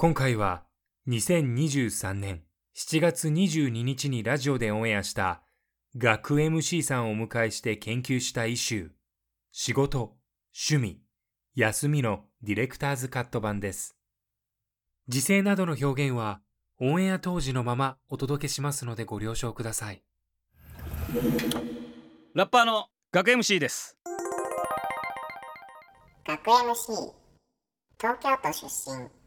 [0.00, 0.62] 今回は
[1.10, 2.40] 2023年
[2.74, 5.42] 7月22日にラジオでオンエアした
[5.94, 8.88] 学 MC さんをお迎えして研究したイシュー、
[9.52, 10.16] 仕事、
[10.58, 11.02] 趣味、
[11.54, 13.94] 休みのディレクターズカット版です。
[15.06, 16.40] 時制などの表現は
[16.80, 20.02] オンエア当時のままお届けしますのでご了承ください。
[22.32, 23.98] ラッパーの学 MC です
[26.26, 27.12] 学 MC
[27.98, 29.19] 東京都出身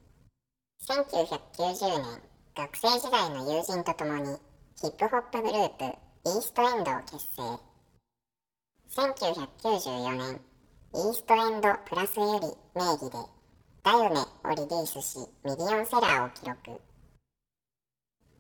[0.86, 2.22] 1990年
[2.58, 4.38] 学生時代の友人と共に
[4.76, 7.58] ヒップホップグループイーストエンドを結成。
[8.92, 10.42] 1994年
[10.94, 13.18] イーストエンドプラスより名義で
[13.82, 16.82] 「だよね」をリリースしミリオンセラーを記録。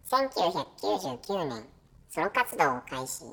[0.10, 1.66] 1999年
[2.10, 3.24] ソロ活動を開始。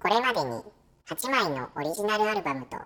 [0.00, 0.62] これまでに
[1.06, 2.78] 8枚のオリジナルアルバムと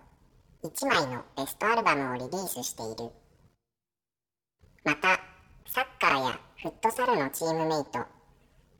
[0.64, 3.21] 1枚のベストアルバムをリリースしている。
[4.84, 5.20] また
[5.68, 8.00] サッカーやフットサルのチームメイト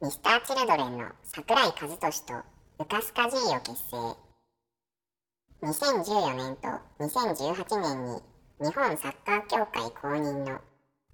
[0.04, 2.34] ミスターチルドレンの桜井和寿と
[2.80, 4.16] ルカスカ G を結成。
[5.62, 6.68] 2014年と
[6.98, 8.20] 2018年に
[8.60, 10.58] 日本サッカー協会公認の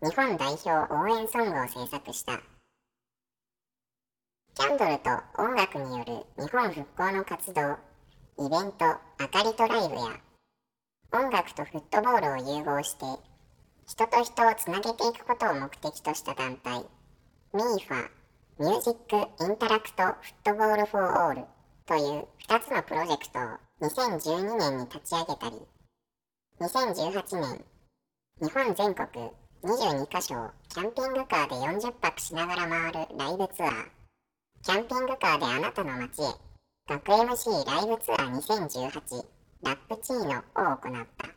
[0.03, 2.41] 日本代表応援ソングを制作した。
[4.55, 7.61] キャンドルと音楽による日本復興の活動
[8.43, 9.01] イベントあ
[9.31, 10.19] かりとライブや
[11.13, 13.05] 音楽とフットボールを融合して
[13.89, 16.85] 人と人をつなげていくことを目的とした団体
[17.55, 18.11] MIFA
[18.61, 21.45] Music Interact Football for All
[21.87, 23.43] という2つのプロジェクトを
[23.81, 25.57] 2012年に立ち上げたり
[26.61, 27.65] 2018年
[28.43, 29.31] 日本全国
[29.65, 33.73] 22カ所をキャンピングカーで40泊しながら回るライブツアー。
[34.63, 36.27] キャンピングカーであなたの街へ
[36.87, 39.25] 学 MC ライブツアー2018
[39.63, 41.29] ラップチーノを行った。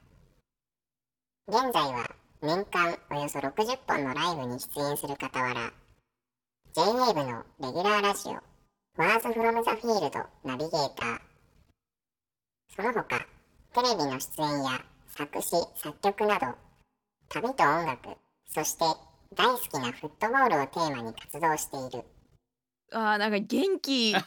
[1.48, 5.72] 現在は年間およそ60本のライブに出演する傍ら
[6.74, 8.32] J-WAVE のレギュラーラジオ
[9.00, 11.20] Words from the Field ナビゲーター。
[12.76, 13.20] その他
[13.76, 16.48] テレビの出演や作詞作曲など
[17.30, 18.10] 旅と音楽
[18.48, 18.86] そして
[19.36, 22.06] 大好きなフットボールをテーマに活動している。
[22.92, 24.10] あーなんか元気。
[24.10, 24.20] い よ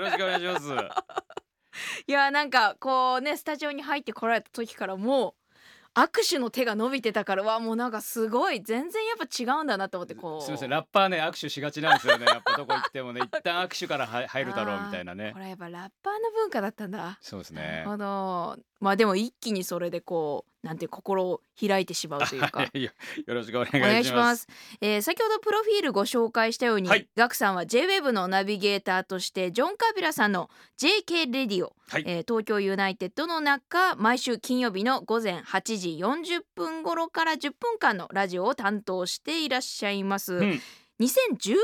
[0.00, 0.68] ろしくお願いします。
[2.08, 5.39] やなんかこうねスタジオに入ってこられた時からもう
[5.96, 8.62] 握手の手が伸びてたからわもうなんかすごい。
[8.62, 10.42] 全然やっぱ違うんだなと思ってこう。
[10.42, 12.26] すみませんラッパーね握手しがちなんですよね。
[12.26, 15.32] やっぱどこ行ってもね一旦握手からは入るだろうみたいなね。
[15.32, 17.18] これやっぱラッパーの文化だったんだ。
[17.20, 18.56] そうですなねるほど。
[18.80, 22.60] まあでも一気にそれでこうなんて心を開いてしまうというか。
[22.60, 22.90] は いよ
[23.26, 23.82] よろしくお願いしおます。
[23.82, 24.48] 願いします、
[24.80, 27.08] えー先ほどプロフィールご紹介したように、はい。
[27.16, 32.04] ガクさんは JWEB のナビゲーターとしてジョン・カビラさんの JK レディオ、はい。
[32.06, 40.60] えー東京ユナイテッドの中毎週金曜日の午前8時40分頃から10分間のラジオを担当していらっしゃいます、うん
[41.00, 41.56] 2013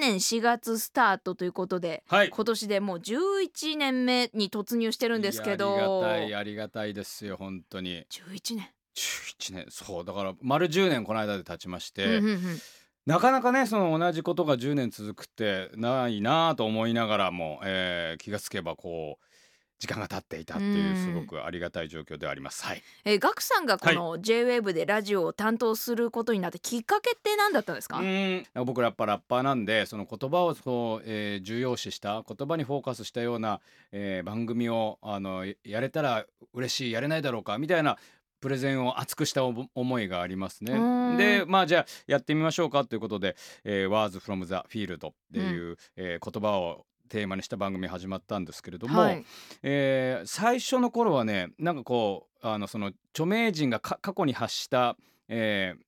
[0.00, 2.30] 年4月スタートということではい。
[2.30, 6.04] 今年でもう11年目に突入してるんですけど。
[6.06, 8.04] ありがたいありがたいですよ本当に。
[8.10, 12.40] 11年、11年そうだから丸10年この間で経ちまして、うんうんうん。
[13.06, 19.35] なかなかねその同じことが10年続くってないなと思いながらも、えー気がつけばこう
[19.78, 22.64] 時間が経っていたっていううんすごくありがたい状況ではあります。
[22.64, 22.82] はい。
[23.04, 33.60] えーガクさんがこの J-WAVE でラジオを担当することになってきっかけって何だったんですか、うん僕らやっぱラッパーなんでその言葉をそう、えー重要視した言葉にフォーカスしたような、
[33.92, 36.24] えー番組をあのやれたら
[36.54, 37.98] 嬉しいやれないだろうかみたいな
[38.40, 40.72] プレゼンを熱くした思思いがありますね。
[41.16, 49.24] でまあじゃあやってみましょうかということで「えー、Words from the Field」っていう、えー言葉をテーマにした番組始まったんですけれども、はい。
[49.62, 54.96] えー最初の頃はねなんかこうあのその著名人がか過去に発した、
[55.28, 55.86] えー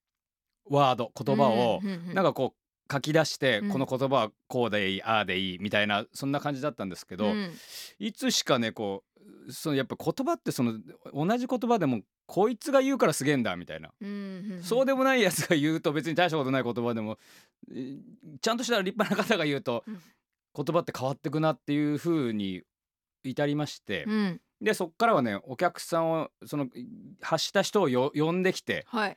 [0.70, 1.81] ワード言葉を、
[2.12, 3.70] なんかこう書き出して、うん。
[3.70, 7.50] この言葉はこうでいいああでいいみたいなそんな感じだったんですけど、うん。
[7.99, 9.03] いつしかねこ
[9.49, 10.75] うそのやっぱ言葉ってその
[11.14, 17.19] 同じ言葉でもこいつが言うからすげえんだみたいな、うんそうでもないやつが言うと別に大したことない言葉でも
[17.71, 17.99] えー
[18.43, 19.99] ちゃんとした立派な方が言うと、うん
[20.55, 22.62] 言葉って変わってくなっていう風に
[23.25, 24.41] 至りまして、うん。
[24.61, 26.67] でそっからはねお客さんをその
[27.21, 29.17] 発した人をよ呼んできてはい。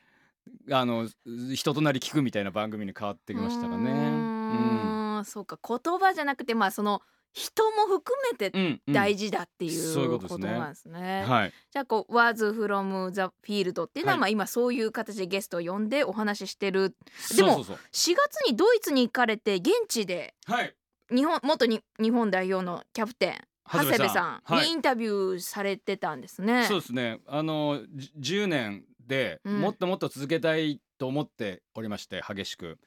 [0.72, 1.08] あの
[1.54, 3.90] 人となり聞くみたいな番組に変わってきましたかね。
[3.90, 5.24] うーん。
[5.24, 5.58] そうか。
[5.62, 7.00] 言葉じゃなくてまあその
[7.32, 10.48] 人も含めて大事だっていそうことですね。
[10.48, 11.24] ことなんですね。
[11.26, 14.20] はい、じゃあこう「Words from the Field」っていうのは、はい。
[14.20, 16.94] まあ今そういう形でゲストを呼んでお話ししてる。
[17.36, 17.76] でもそうそう。
[17.76, 20.74] そう4月にドイツに行かれて現地ではい
[21.10, 23.34] 日本元に日本代表のキャプテン
[23.70, 24.66] 長谷部さんはい。
[24.66, 26.66] にインタビューされてたんですね。
[26.66, 27.20] そうですね。
[27.26, 29.60] あのじ10年でうん。
[29.60, 32.78] もっともっと続けたいと思っておりまして激しく。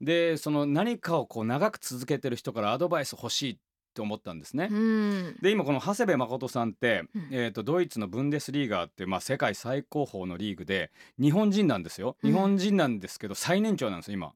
[0.00, 3.58] でその何かをこう長く続けてる人からアドバイス欲しい
[3.92, 4.68] と思ったんですね。
[4.70, 5.36] うん。
[5.40, 7.28] で今この長谷部誠さんって、うん。
[7.30, 10.90] えー、とドイツのブンデスリーガーってまあ、世界最高峰のリーグで
[11.20, 12.16] 日本人なんですよ。
[12.22, 12.30] うん。
[12.32, 14.32] 日本人なんですけど最年長なんです今。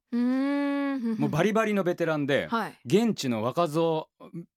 [1.19, 2.75] もうバリバリのベテランではい。
[2.87, 4.08] 現地の若造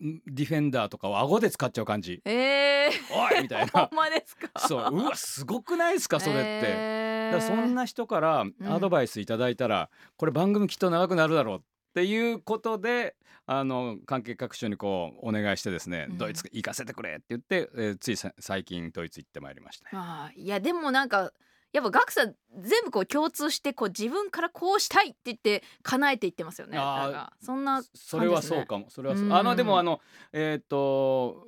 [0.02, 2.22] んディフェンダーとかを顎で使っちゃう感じ。
[2.26, 4.50] えー、おいみたい ほんなまですか？
[4.68, 4.96] そう。
[4.96, 6.42] うわすごくないですかそれって。
[6.64, 7.34] えー。
[7.34, 11.62] だそんな人からアドバイスいただいたら、これ番組きっと長くなるだろうっ
[11.94, 13.16] ていうことで
[13.46, 19.88] あの関係各所にこうお願いしてですね、うんドイツ行かせてくれって言って、えーついさ最近ドイツ行ってまいりました。
[19.92, 21.32] あーいやでもなんか
[21.72, 26.78] やっぱガクさん全部こう共通してこう自分からこうしたいって言って叶えていってますよね。
[26.80, 30.00] あそんなそれはそうかもそれはあのでもあの
[30.34, 31.46] えっ、と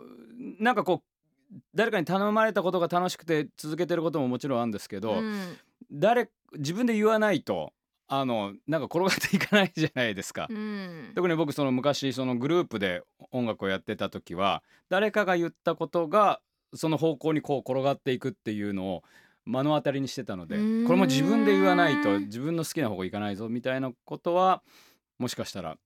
[0.59, 1.03] なんかこ
[1.51, 5.57] う誰かに頼まれたことが楽しくて続けてることももちろんあるんですけど、うん。
[5.91, 7.73] 誰自分で言わないと
[8.13, 10.47] あのなんか転がっていかないじゃないですか。
[10.49, 16.41] うん特に僕その昔そのグループで音楽をやってた時は誰かが言ったことが
[16.73, 19.03] その方向にこう転がっていくっていうのを
[19.45, 24.61] 目の当たりにしてたのでこれも自分で言わないと自分の好きな方向行かないぞみたいなことは
[25.17, 25.77] もしかしたら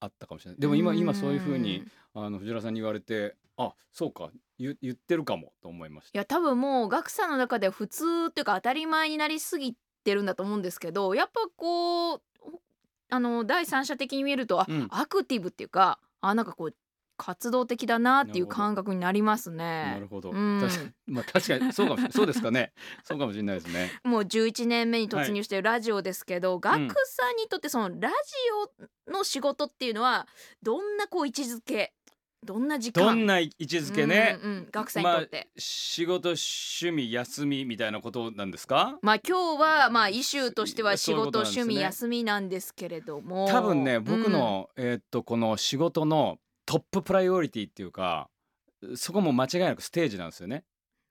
[0.00, 1.84] あったかもしれないでも今うん今そういうふうに
[2.14, 6.18] あの藤原さんに言われてあそうか言言ってるかもと思いました。
[6.18, 12.20] いや多分もうガクさんの中では普通っていうか当たり前になりすぎてるんだと思うんですけどやっぱこう
[13.10, 14.88] あの第三者的に見えるとあ、うん。
[14.90, 16.74] アクティブっていうかあなんかこう
[17.16, 19.92] 活動的だなっていう感覚になりますね。
[19.92, 20.60] なるほど、うん。
[21.06, 22.72] まあ確かにそうかもそうですかね。
[23.04, 23.92] そうかもしれないですね。
[24.02, 28.14] もう11年目に突入してるラジオですけど、ガクさんにとってそのラジ
[29.08, 30.26] オの仕事っていうのは
[30.62, 31.92] どんなこう位置づけ
[32.44, 33.04] どんな時間？
[33.04, 35.48] どんな位置づけね、うんうん、ガクさんにとって。
[35.56, 38.98] 仕事趣味休みみたいなことなんですか？
[39.02, 43.48] まあ今日はまあイシューとしては仕事ね趣味休みなんですけれども。
[43.48, 48.28] 多分ね僕、の、えーっとこの仕事のトッププライオリティっていうか
[48.94, 50.56] そこも間違いなくステージなんですよね。
[50.56, 50.62] うん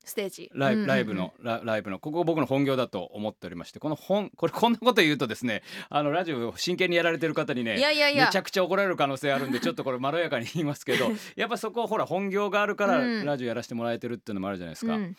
[0.04, 0.52] ステージ。
[0.54, 0.88] ライ,、うんうんうん。
[0.88, 2.00] ライブのラライブの。
[2.00, 8.26] ここ僕の本業だと思っておりましてこの本これこんなこと言うとですねあのラジオを真剣にやられてる方にねいやいやいや。
[8.26, 13.26] めちゃくちゃ怒られる可能性あるんで ちょっとこれまろやかに言いますけど やっぱそこほら本業があるからうん。
[13.26, 14.96] ラジオやらせてもらえてるっていうのもあるじゃないですか。
[14.96, 15.16] うん。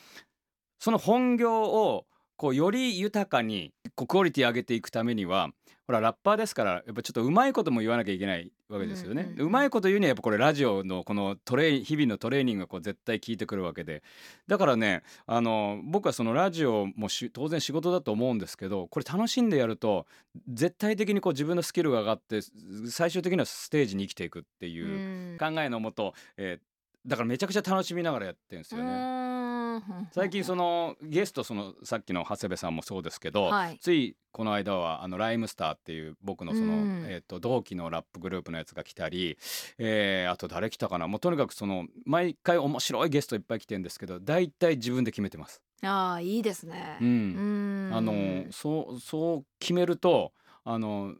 [0.78, 2.06] その本業を
[2.36, 5.50] こうより豊かにこうクオリティ上げていくためには
[5.86, 9.34] ほらラッパーですからやっぱちょっとうまいことも言わなきゃいけないわけですよね。
[9.36, 14.02] うまいこと言うにはやっぱこれラジオのこのトレー日々のトレーニングがこう絶対効いてくるわけで
[14.46, 20.06] だからねあの僕はそのラジオもし当然仕事だと思うんですけどこれ楽しんでやると
[20.48, 22.40] 絶対的にこう自分のスキルが上がって
[22.88, 26.74] 最終的にはステージに生きていくっていう考えのもと、えー
[27.06, 29.33] だからめちゃくちゃ楽しみながらやってるんですよね。
[29.74, 33.78] うん最近そのゲストそのさっきの長谷部さんもそうですけど、はい。
[33.78, 37.04] ついこの間はあのライムスターっていう僕のその、うん。
[37.06, 39.38] えー、と同期のラップグループのやつが来たり、
[39.78, 41.06] えーあと誰来たかな？
[41.08, 45.60] もうとにかくその毎回面白いゲストいっぱい来てるんですけど大体自分で決めてます。
[45.82, 46.98] ああいいですね。
[47.00, 47.08] うん。
[47.08, 47.94] うん。
[47.94, 50.32] あのそうそう決めると
[50.64, 51.14] あの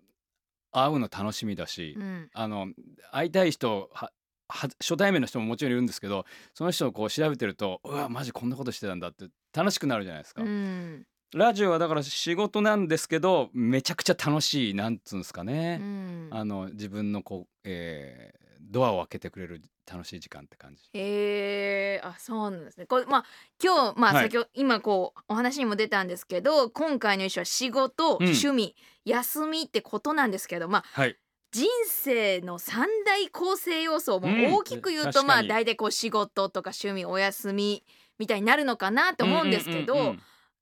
[0.72, 2.30] 会うの楽しみだし、うん。
[2.32, 2.68] あの
[3.12, 3.90] 会いたい人
[4.48, 10.42] 初対面の人ももちろんいるんですけどその人をこう調べてるとうわマジこんなことしてたんだって楽しくなるじゃないですか。
[10.42, 11.06] うん。
[11.34, 16.28] ラジオはだから仕事なんですけどめちゃくちゃ楽しいなんつうんですかうね、ん。
[16.30, 20.82] あの自分のこう、えードアを開けてくれる楽しい時間って感じ。
[20.94, 22.86] へえあそうなんですね。
[22.86, 23.24] これまあ
[23.62, 24.24] 今日まあはい。
[24.24, 28.24] 先ほど、今こうお話にも出たんですけど今回の一種は仕事、うん。
[28.24, 28.74] 趣味
[29.04, 31.16] 休みってことなんですけどまあはい、
[31.54, 35.28] 人生の三大構成要素を大きく言うと、確かに。
[35.28, 37.84] まあ大体こう仕事とか趣味お休み
[38.18, 40.10] みたいになるのかなと思うんですけど、うんうんうん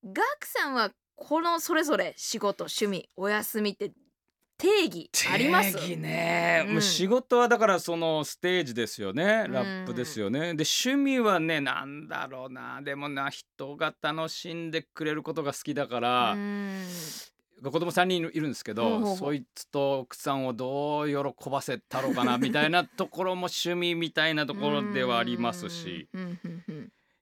[0.04, 0.12] うん。
[0.12, 3.92] ガクさんはこのそれぞれ仕事趣味お休みって
[4.58, 5.72] 定義あります？
[5.72, 6.82] 定義ね、うん。
[6.82, 9.44] 仕事はだからそのステージですよね。
[9.46, 9.52] うん。
[9.52, 12.82] ラップですよね、で趣味はねなんだろうな。
[12.82, 16.84] でもな人が楽しんでくれることが好きだから、うん
[17.70, 19.16] 子供3人いるんですけど、ほうほうほう。
[19.16, 26.08] そいつと奥さんをどう喜ばせたろうかなみたいな ところも趣味みたいなところではありますし。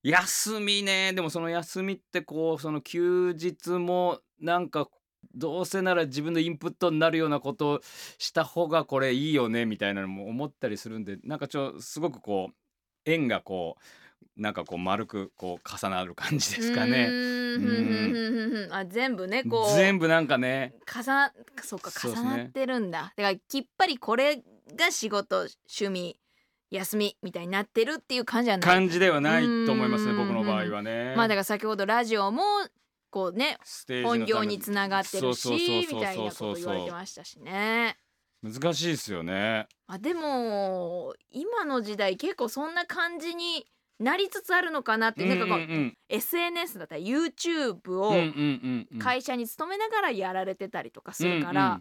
[0.03, 1.13] 休みね。
[1.13, 4.89] でもその休みってこうその休日もなんか
[5.35, 7.81] どうせなら自分のインプットになるようなことを
[8.19, 12.55] した方がこれいいよねみたいなのも思ったりするんでなんかちょすごくこう
[13.05, 13.83] 円がこう
[14.37, 17.11] なんかこう丸くこう重なる感じですかね。
[18.71, 20.75] あ全部ねこう全部なんかね。
[20.87, 21.33] 重な
[21.63, 24.43] そうか重なってるんだ、だからきっぱりこれ
[24.77, 26.17] が仕事趣味
[26.71, 28.63] 休みみたいになってるっていう感じじゃない。
[28.63, 30.19] 感じではないと思いますねうん。
[30.19, 31.15] 僕の場合はね。
[31.17, 32.43] まあだから先ほどラジオも
[33.11, 33.59] こうね
[34.05, 37.97] 本業につながってるしみたいなこと言われてましたしね。
[38.43, 39.67] 難しいですよね。
[39.87, 43.67] あでも今の時代結構そんな感じに
[44.01, 48.99] なりつつあるのかなって、なんかこう、うんうん SNS だったり YouTube をうんうんうんうん。
[48.99, 51.81] 会社に勤めながらやられてたりとかするから、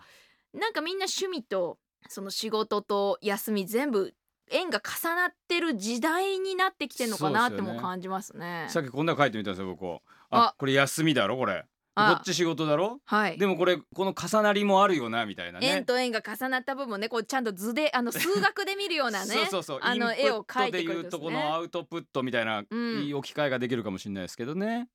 [0.54, 4.14] なんかみんな趣味とその仕事と休み全部
[4.52, 8.66] 縁が重なってる時代になってきてんのかなっても感じますね。
[8.70, 10.00] さっきこんなの書いてみたんですよ僕あ
[10.30, 10.56] あ。
[10.58, 11.66] これ休みだろこれ
[11.96, 13.00] こあっち仕事だろ？
[13.06, 13.38] はい。
[13.38, 15.68] でもこれこの重なりもあるよなみたいなね。
[15.68, 23.04] 円と円が重なった部分ねこうちゃんと図であの 数学で見るようなねそうそうあの絵を描いてくれるんですでいうとこねのアウトプットみたいな、うん。
[23.04, 24.88] いい置き換えができるかもしれないですけどね。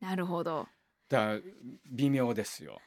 [0.00, 0.66] なるほど。
[1.08, 1.38] だ
[1.90, 2.80] 微妙ですよ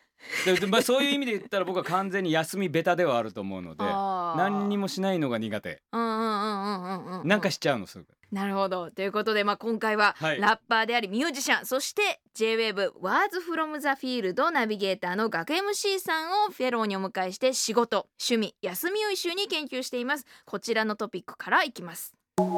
[0.45, 4.37] ででまあ、そういう意味で言ったら僕は完全に休みベタではあると思うのであー。
[4.37, 5.81] 何にもしないのが苦手。
[5.91, 8.05] うんうんうんうんうんうんなんかしちゃうのすぐ。
[8.31, 8.91] なるほど。
[8.91, 10.39] ということで、まあ、今回ははい。
[10.39, 20.25] ラッパーでありミュージシャン、そして JWAVE Words from the Field ナビゲーターの学 MC さんをフェローにお迎えして仕事趣味休みを一緒に研究しています。
[20.45, 22.13] こちらのトピックからいきます。
[22.37, 22.49] 学 MC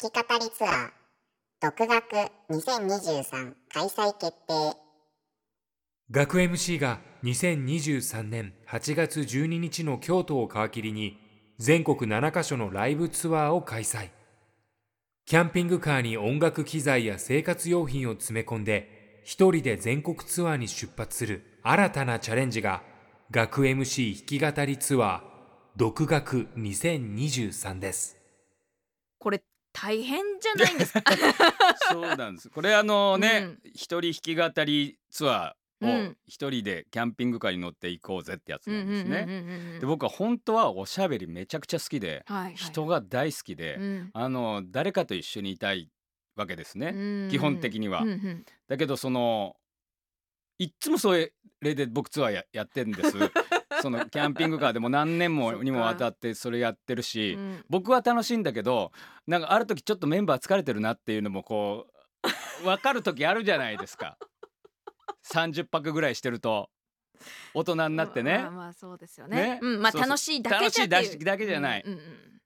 [0.00, 0.90] 弾き語りツアー
[1.60, 2.04] 独学
[2.50, 4.76] 2023開催決定
[6.10, 11.18] 学 MC が2023年8月12日の京都を皮切りに
[11.58, 14.08] 全国7カ所のライブツアーを開催。
[15.26, 22.82] キャンピングカーに音楽機材や生活用品を詰め込んで一人で全国ツアーに出発する新たなチャレンジが
[23.30, 25.20] 学 MC 弾き語りツアー
[25.76, 28.16] 独学2023です。
[29.18, 29.42] これ
[29.74, 31.02] 大変じゃないんですか？
[31.92, 32.48] そうなんです。
[32.48, 33.60] これあのね、うん。
[33.74, 36.16] 一人弾き語りツアーをうん。
[36.26, 39.78] 一人でキャンピングカーに乗って行こうぜってやつなんですね。
[39.80, 42.54] で僕は本当はおしゃべりめちゃくちゃ好きで、はいはい。
[42.54, 44.10] 人が大好きで、うん。
[44.12, 45.90] あの誰かと一緒にいたい
[46.36, 46.92] わけですね。
[46.94, 47.28] うん。
[47.30, 48.02] 基本的には。
[48.02, 49.56] うんうんだけどその
[50.58, 53.12] いっつもそれで僕ツアーややってんです。
[53.80, 57.64] そのキャンピングカーでも何年もにもわたってそれやってるし、うん。
[57.68, 58.92] 僕は楽しいんだけど
[59.26, 61.86] なんかある時ちょっとメンバー疲れてるなっていうのもこ
[62.60, 64.18] う分かる時あるじゃないですか
[65.32, 66.70] 30泊ぐらいしてると
[67.54, 68.38] 大人になってね。
[68.38, 69.36] まあまあそうですよね。
[69.36, 69.58] ね。
[69.62, 70.90] うん、まあ楽しいだけじゃいう。
[70.90, 71.82] 楽しいだけじゃない。
[71.84, 71.98] うんうん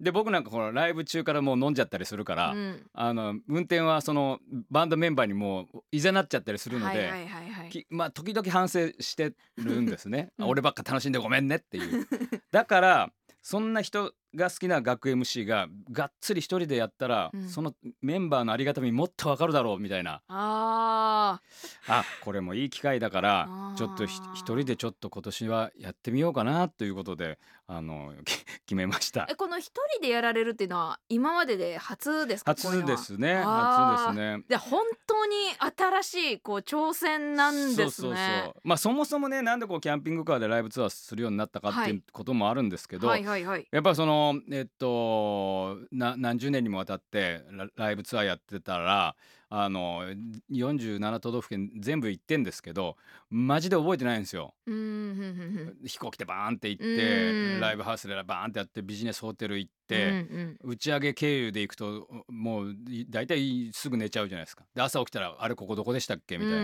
[0.02, 2.86] で僕なんかこのライブ中からもう飲んじゃったりするから、うんうん。
[2.92, 7.68] あの運転はそのバンドメンバーにもういざなっちゃったりするので、はいはいはいはい。
[7.68, 10.44] きまあ時々反省してるんですね、うん。
[10.46, 12.08] あ俺ばっか楽しんでごめんねっていう。
[12.50, 13.12] だから
[13.42, 17.48] そんな人が好きな学 MC ががっつり一人でやったら、うん。
[17.48, 20.22] そのメンバーのありがたみもっとわかるだろうみたいな。
[20.28, 21.40] あ
[21.88, 29.22] あこれもいい機会だからちょっとひ一人でちょっと今年はやってみようかなということであのき 決めました。
[29.22, 32.52] ーえこの一人でやられるっていうのは今までで初ですか？
[32.52, 33.42] 初ですね。
[33.44, 34.44] 初ですね。
[34.48, 35.34] で本当に
[35.78, 37.76] 新しいこう挑戦なんですね。
[37.76, 38.54] そうそうそう。
[38.64, 41.90] まあそもそもねなんでこうキャンピングカーでライブツアーするようになったかってはい。
[41.92, 43.66] いうこともあるんですけど、はいはいはい。
[43.70, 49.14] やっぱそのえっとな何十年にもわたってラライブツアーやってたら
[49.54, 50.02] あの
[50.50, 52.96] 47都道府県全部行ってんですけど
[53.28, 54.54] マジで覚えてないんですよ。
[54.66, 56.96] 飛行機でバーンって行っうん。
[56.96, 60.70] てライブハウスでバーンってやってビジネスホテル行っうんて、うん。
[60.70, 64.64] 打ち上げ経由で行くともうい大体すぐ寝ちゃうじゃないですか。
[64.74, 66.38] で朝起きたらあれここどこでしたっけ？
[66.38, 66.54] みたい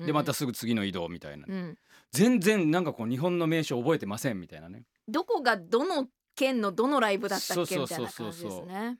[0.00, 0.04] な。
[0.04, 1.78] でまたすぐ次の移動みたいな、うん。
[2.10, 4.82] 全然なんかこう日本の名所覚えてませんみたいなね。
[5.06, 7.78] どこがどの県のどのライブだったっけ？
[7.78, 8.98] みたいな感じですね。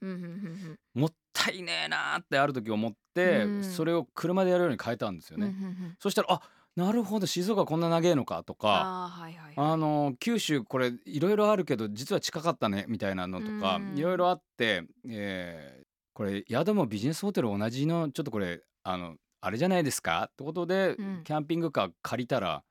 [0.94, 3.64] もったいねえなーってある時思って、うん。
[3.64, 5.54] それを車でやるように変えたんですよね、
[5.98, 6.40] そしたらあ
[6.74, 9.12] なるほど静岡こんな長えのかとか
[9.56, 13.98] あの九州これいろいろあるけど実は近かったねみたいなのとかうん。
[13.98, 21.20] いろいろあって、えーこれ宿もビジネスホテル同じのちょっとこれあのあれじゃないですかってことで、うん。
[21.24, 22.62] キャンピングカー借りたら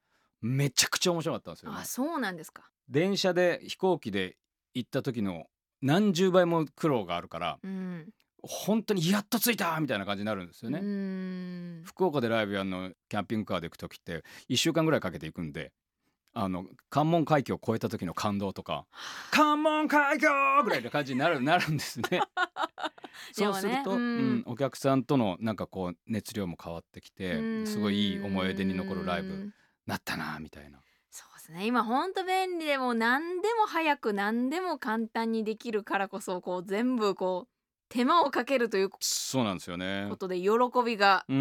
[0.42, 1.78] めちゃくちゃ面白かったんですよ、ね。
[1.82, 2.64] あ、そうなんですか。
[2.88, 4.38] 電車で飛行機で
[4.74, 5.46] 行った時の
[5.82, 8.10] 何十倍も苦労があるからうん。
[8.44, 15.72] 本当にやっと着いたみたいな感じになるんですよね、福岡でライブやるのキャンピングカーで行く時って1週間ぐらいかけて行くんで
[16.34, 18.86] あの関門海峡を越えた時の感動とか
[19.32, 20.30] 「関門海峡!」
[20.66, 22.10] ぐらいの感じになる なるんですね。
[22.10, 22.22] で
[23.32, 29.54] そうすると、ううんんお客さんとのなんかこう熱量も変わってきてすごいいい思い出に残るライブうん
[29.86, 30.80] なったなみたいな。
[31.10, 37.53] そうですね今ほんと便利でもう何でも早く何でも簡単にできるからこそこう全部こう
[37.94, 40.08] 手間をかけるというこそうなんですよね。
[40.18, 40.50] とで喜
[40.84, 41.38] びが、うん。
[41.38, 41.40] う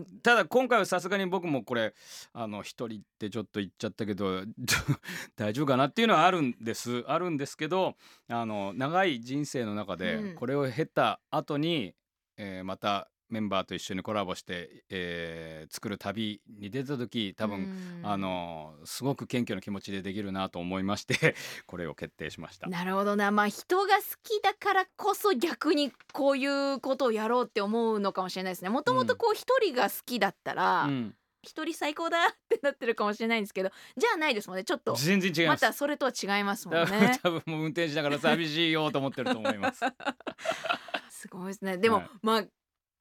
[0.00, 1.94] ん、ただ今回はさすがに僕もこれ
[2.32, 4.42] あの一人ってちょっと言っちゃったけど
[5.36, 7.04] 大丈夫かなっていうのはあるんです。
[7.06, 10.34] あるんですけどあの長い人生の中でうん。
[10.34, 11.94] これを経た後に、
[12.36, 21.34] えーまたメンバーと一緒にコラボして、えー作る旅に出た時多分、うんあのすごく謙虚な気持ちでできるなと思いまして
[21.66, 22.66] これを決定しました。
[22.66, 23.30] なるほどな。
[23.30, 28.68] まあ人が好きだからこそ逆にこういうことをやろうって思うのかもしれないですね。
[28.68, 34.64] もともとこう一人が好きだったらうん、一人最高だってなってるかもしれないんですけどじゃあないですもんね。
[34.64, 35.56] ちょっと全然違いま。
[35.56, 37.18] たそれとは違いますもんね。
[37.22, 39.80] 多分もう運転しながら寂しいよと思ってると思います。
[41.10, 41.78] すごいですね。
[41.78, 42.10] でも、はい。
[42.22, 42.44] まあ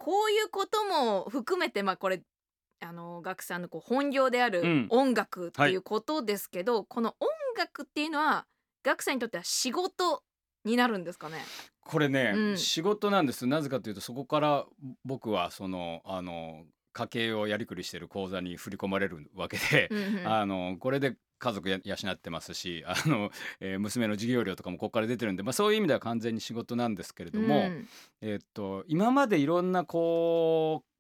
[0.04, 2.24] こういうことも含めてまあこれ
[2.80, 4.88] あの学さんのこう本業であるうん。
[4.90, 8.48] 音楽っていうことですけど、この音楽っていうのは
[8.84, 10.24] 学さんにとっては仕事
[10.66, 11.38] になるんですかね？
[11.82, 12.58] これね、うん。
[12.58, 13.46] 仕事なんです。
[13.46, 14.66] なぜかというとそこから
[15.06, 20.28] 僕はそのあの家計をやりくりしてる口座に振り込まれるわけで、うんうん。
[20.28, 27.88] あのこれで家族や養ってますし あの、えー娘の授業料とかもここから出てるんで、まあ、そういう意味では完全に仕事なんですけれども、うん。
[28.22, 30.91] えっと今までいろんなこう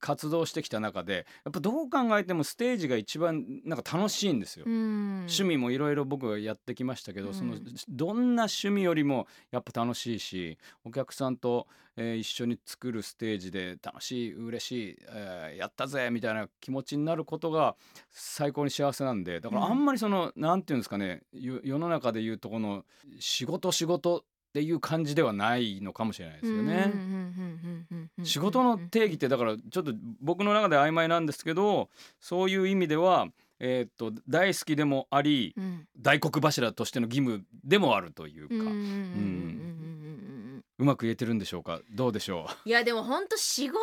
[0.00, 4.64] 活動してきた中でやっぱどう考えてもステージが一番なんか楽しいんですよ。
[4.66, 5.16] うん。
[5.20, 7.34] 趣味もいろいろ僕はやってきましたけど、うん。
[7.34, 7.56] その
[7.88, 17.76] どんな趣味よりもやっぱ楽しいしお客さんと、えー一緒に作るステージで楽しい嬉しい、えーやったぜみたいな気持ちになることが
[18.10, 19.72] 最高に幸せなんでだからうん。
[19.72, 22.84] あんまりその、なんていうんですかねよ世の中でいうとこの
[23.18, 26.92] 仕事仕事っていう感じではないのかもしれないですよね。
[28.22, 33.28] 仕事の定義ってだからちょっと僕の中で曖昧なんですけどそういう意味では、
[33.60, 35.86] えーっと大好きでもありうん。
[35.98, 38.54] 大黒柱としての義務でもあるというか、
[40.78, 41.80] うまく言えてるんでしょうか？
[41.90, 43.82] どうでしょいやでも本当仕事っ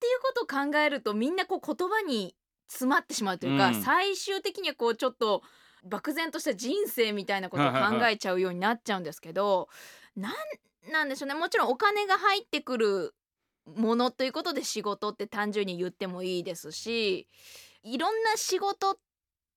[0.00, 2.34] ていうことを考えるとみんなこう言葉に
[2.68, 3.74] 詰まってしまうというか、うん。
[3.82, 5.42] 最終的にはこうちょっと
[5.86, 7.78] 漠然とした人生みたいなことを考
[8.10, 9.68] えちゃうようになっちゃうんですけど、
[10.16, 10.32] なん
[10.92, 11.34] なんでしょうね。
[11.34, 13.14] もちろんお金が入ってくる
[13.66, 17.26] ものということで仕事って単純に言ってもいいですし
[17.82, 18.94] いろんな仕事っ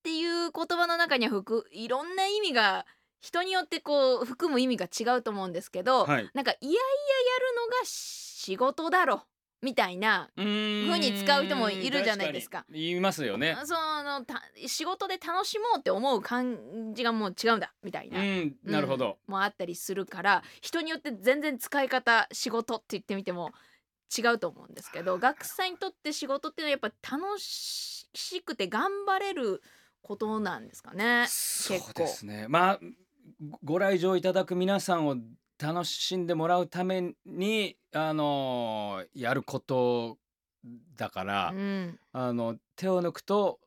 [0.04, 2.86] ていう言葉の中には含いろんな意味が
[3.20, 6.30] 人によってこう含む意味が違うと思うんですけど、うはい。
[6.34, 9.24] なんかいやいややるのが仕事だろ
[9.62, 12.60] みたいな風に使う人もいるじゃないですか。
[12.60, 12.88] 確に。
[12.90, 13.58] 言いますよね。
[13.66, 18.20] そのた仕事で楽しもうって思う感じがもう違うんだみたいな。
[18.20, 23.52] うんなるほど、もあったりするから人によって全然使い方仕事って言ってみても
[24.16, 28.08] 違うと思うんですけど 学生にとって仕事っていうのはやっぱ楽し
[28.46, 29.62] くて頑張れる
[30.02, 31.26] ことなんですかね。
[31.28, 32.48] そうですね。
[32.48, 32.80] まあ
[33.42, 35.18] ごご来場いただく皆さんを
[35.62, 40.18] 楽しんでもらうためにあのやること
[40.96, 43.60] だから、うんあの手を抜くと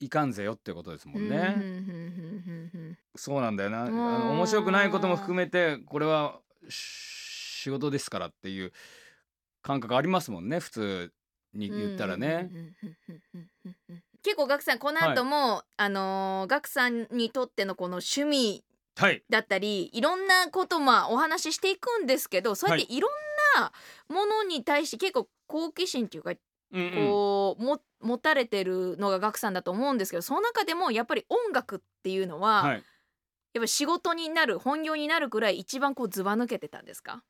[0.00, 1.56] いかんぜよってことですもんね。
[3.16, 3.82] そうなんだよな。
[3.82, 7.18] あうんの面白くないことも含めてこれはし
[7.58, 8.72] 仕事ですからっていう
[9.62, 11.12] 感覚ありますもんね普通
[11.52, 12.50] に言ったらね。
[14.22, 18.64] 結構ガクさんこの後も、あのーガクさんにとってのこの趣味はい。
[19.30, 23.10] だったりいろんなことまあお話ししていくんですけどそうやっていろん
[23.60, 23.72] な
[24.08, 26.32] ものに対して結構好奇心っていうか
[26.72, 26.92] うんうん。
[27.08, 32.84] こう、も持たれてるのがガクさんだと思うんですけどその中でもやっぱり音楽っていうのは、はい。
[33.54, 37.24] やっぱ仕事になる本業になるくらい一番こうずば抜けてたんですか？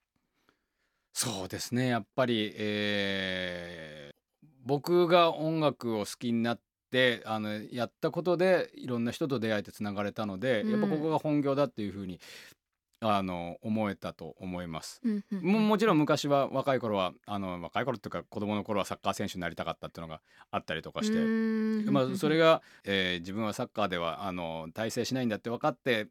[1.15, 1.87] そうですね。
[1.87, 4.19] やっぱり、えー
[4.65, 10.71] 僕が音楽を好きになってあのやったことでいろんな人と出会えてつながれたので、うん。
[10.71, 12.21] やっぱここが本業だっていうふうに
[13.01, 15.01] あの思えたと思います。
[15.31, 20.21] ももちろん昔は若い頃はあの若い頃っていうか子供の頃はサッカー選手になりたかったっていうのが
[20.51, 26.09] あったりとかして、まあ、それが、が、えー自分はサッカーではあの大成しないんだって分かって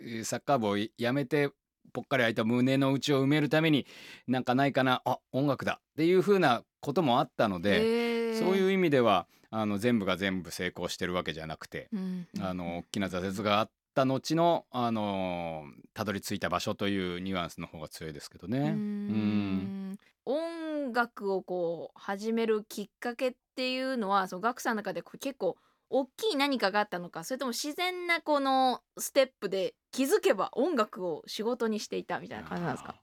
[0.00, 1.50] えーサッカー部をやめて
[1.92, 3.86] ぽっかり開いた胸の内を埋めるために
[4.28, 18.58] なんかないかなあ音楽だっていう風なこともあったので、でそういう意味ではあの全部が全部成功してるわけじゃなくて、うんあの大きな挫折があった後のあのたどり着いた場所というニュアンスの方が強いですけどね。
[18.58, 19.92] うん。
[19.92, 19.98] ん。
[20.24, 25.56] 音楽をこう始めるきっかけっていうのはそのガクさんの中でこう結構
[25.88, 32.96] 大きい何かがあったのかそれとも自然なこのステップで気づけば音楽を仕事にしていたみたいな感じなんですか？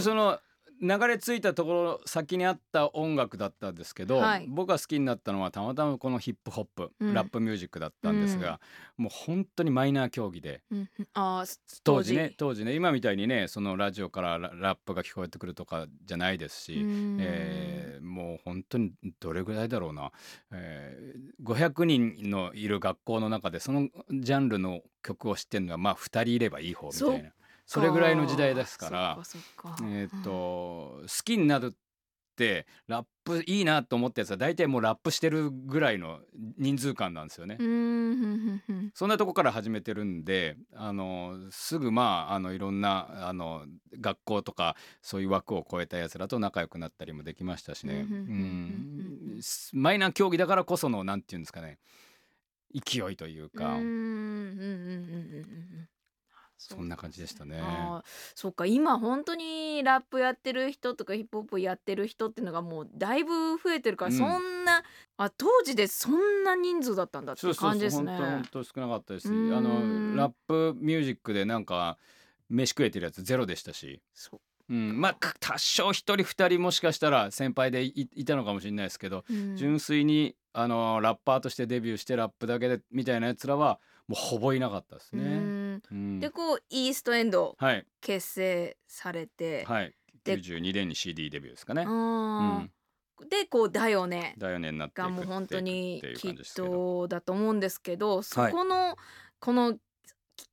[0.00, 0.38] その
[0.80, 4.46] 流れ着いたところ先にあった音楽だったんですけど、はい。
[4.48, 7.14] 僕が好きになったのはたまたまこのヒップホップ、うん。
[7.14, 8.60] ラップミュージックだったんですが、
[8.96, 10.62] もう本当にマイナー競技で。
[10.70, 11.06] うんうん。
[11.14, 12.64] あー当時ね当時。
[12.64, 17.16] ね今みたいにねそのラジオからララップが聞こえてくるとかじゃないですし、うん。
[17.20, 20.12] えーもう本当にどれぐらいだろうな、
[20.52, 27.30] えー500人のいる学校の中でそのジャンルの曲を知ってるのはまあ2人いればいい方みたいな
[27.68, 29.18] それぐらいの時代ですから。
[29.82, 30.30] えーっと
[31.02, 31.72] 好きになるっ
[32.34, 36.20] てラップいいなと思ったやつは大体もうラップしてるぐらいの
[36.56, 37.58] 人数感なんですよね。
[37.60, 43.66] うんうんうんうんそんなとこから始めてるんであのすぐまああのいろんなあの
[44.00, 47.96] 学校とかそういう枠を超えたやつらと仲良くなったりもできましたしね。
[47.96, 48.24] うんうんうんうんう
[49.36, 49.40] ん
[49.74, 51.78] マイナー競技だからこそのなんていうんですかね
[52.74, 55.87] 勢いというか、うん
[56.68, 57.62] そんな感じでしたね。
[58.34, 64.82] そうか今本当にラップやってる人とかヒップホップやってる人っていうのがもうだいぶ増えてるから、うんそんな
[65.16, 68.16] あ当時でそんな人数だったんだって感じですね。
[68.18, 69.28] そう本当本当少なかったです。
[69.28, 71.98] あのラップミュージックでなんか
[72.48, 83.78] 飯食えてるやつゼロでしたし、そううん、まあか多少一人二人もしかしたら先輩でいいたのかもしれないですけど、うん純粋にあのラッパーとしてデビューしてラップだけでみたいなやつらは
[84.08, 85.22] もうほぼいなかったですね。
[86.20, 87.86] でこうイーストエンドはい。
[88.00, 89.94] 結成されて、はい。
[90.24, 91.82] で92年に CD デビューですかね。
[91.82, 92.66] うあ
[93.28, 96.34] でこう「だよね」だよねがもう本当にきっ。
[96.54, 98.96] とだと思うんですけどそこの、
[99.40, 99.78] この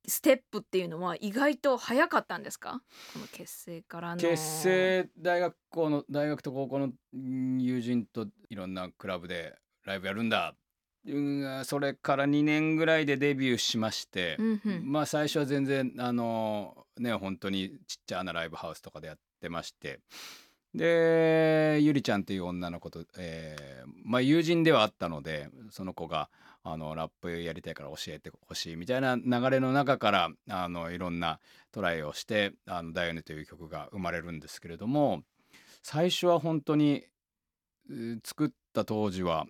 [0.08, 2.82] ステップっていうのは意外と早かったんですか？
[3.12, 4.20] この結成からの。
[4.20, 10.56] 結成大学校の大学と高校のうん友人といろんなクラブでライブやるんだ
[11.06, 14.92] うんそれから2年ぐらいでデビューしましてう、んうん。
[14.92, 20.00] まあ最初は全然あのね本当にちっちゃなライブハウスとかでやってまして。
[20.74, 26.28] でゆりちゃんっていう女の子と、えーまあ友人ではあったのでその子が
[26.62, 31.40] あのラップやりたいから教えてほしいみたいな流れの中からあのいろんな
[31.72, 35.22] トライをして「あのだよね」という曲が生まれるんですけれども
[35.82, 37.04] 最初は本当に
[38.24, 39.46] 作った当時は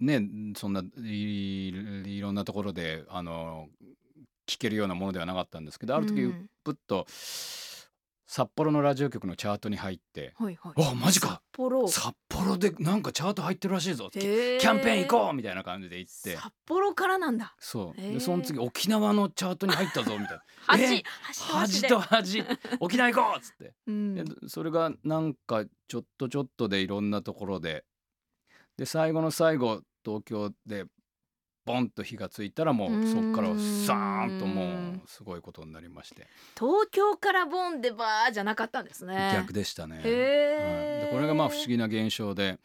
[0.00, 0.22] ね
[0.56, 3.68] そんないいろんなところであの
[4.46, 7.06] 聴けるようなものではなかったんですけどある時うんプッと
[8.30, 11.28] 札幌のラジオ局のチャートに入ってはいはい「わマジか！
[11.28, 11.88] 札幌。
[11.88, 15.32] 札幌でなんかチャート入ってるらしいぞ」キャンペーン行こう！
[15.32, 16.36] みたいな感じで行って。
[16.36, 17.54] 札幌からなんだ。
[17.58, 18.00] そう。
[18.00, 20.18] でその次沖縄のチャートに入ったぞ！
[20.18, 20.42] みたいな。
[20.66, 21.02] 端え？
[21.22, 22.44] 端端と端。
[22.80, 23.38] 沖縄行こう！
[23.38, 23.74] っつって。
[23.86, 24.14] うん。
[24.14, 27.86] でそれがなんかちょっとちょっとでいろんなところで
[28.78, 30.84] で最後の最後東京で
[31.66, 36.26] ボンと火がついたらもうそっからサーンともうすごいことになりまして。
[36.58, 39.32] 東京からボンでバーじゃなかったんですね。
[39.34, 39.96] 逆でしたね。
[39.96, 42.58] はい、でこれがまあ不思議な現象で。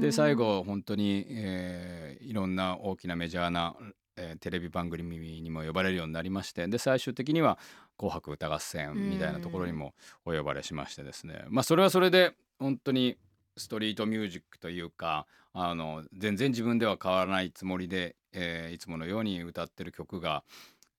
[0.00, 3.76] で最後本当に、えーいろんな大きなメジャーな、
[4.16, 6.66] えーテレビ番組にも呼ばれるようになりまして。
[6.66, 7.58] で最終的には
[7.98, 9.94] 「紅白歌合戦」みたいなところにも
[10.24, 11.44] お呼ばれしましてですね。
[11.48, 13.18] まあそれはそれで本当に
[13.56, 20.42] ストリートミュージックというかあの全然自分では変わらないつもりで、えーいつものように歌ってる曲が、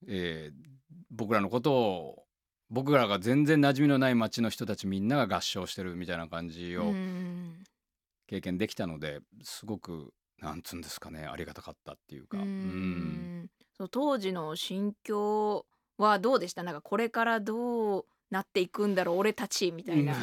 [0.06, 0.66] えー
[1.10, 2.22] 僕らのことを
[2.68, 7.62] 僕らが全然馴染みのない街の人たちみんなが合唱してるみたいな感じうをん
[8.26, 12.38] 経験できたのですごくなんつうんですかねありがたかったっていうか。
[12.38, 12.46] ううん。
[12.46, 13.50] ん。
[13.78, 15.64] そう当時の心境
[15.96, 16.62] はどうでした？
[16.62, 20.14] なんかこれからどうなっていくんだろう俺たちみたいな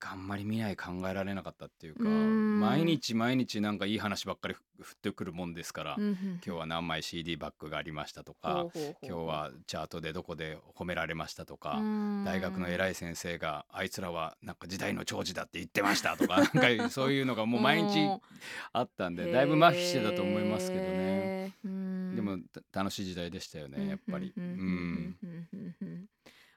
[0.00, 2.58] かあんまり未来考えられなかったっていうかうん。
[2.58, 12.24] 毎日毎日なんかいい話ばっかり降ってくるもんですから、うんうん今日は何枚 CD バッグがありましたとか今日はチャートでどこで褒められましたとか、うん。
[12.24, 17.98] 大学の偉い先生があいつらはなんか時代の寵児だって言ってましたとか なんかそういうのがもう毎日
[18.72, 21.54] あったんでだいぶ麻痺してたと思いますけどね。
[22.14, 22.38] でも
[22.72, 24.32] た楽しい時代でしたよねやっぱり。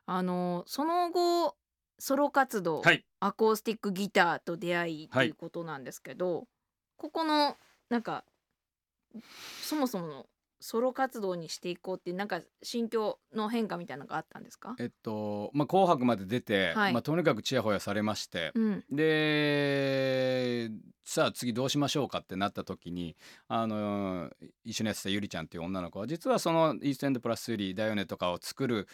[0.06, 1.56] あのその後
[2.04, 3.06] ソロ活動、はい。
[3.22, 5.32] アコースティックギターと出会いとはいい。
[5.32, 6.50] うことなんですけど、
[6.98, 7.56] ここの
[7.88, 8.26] なんか
[9.62, 10.26] そもそもの
[10.60, 16.94] ソロ活動にしていこうってなんか心境の変化みたいなのがあったんですか、えっとまあ、紅白まで出て、はい。
[16.94, 18.84] まあ、とにかくちやほやされまして、うん。
[18.92, 20.70] で
[21.06, 23.16] さあ次どうしましょうかってなった時に
[23.48, 24.30] あの
[24.66, 28.89] 一緒にやってたゆりちゃんっていう女の子は実はそのイーストエンドプラス3ダイオネとかを作る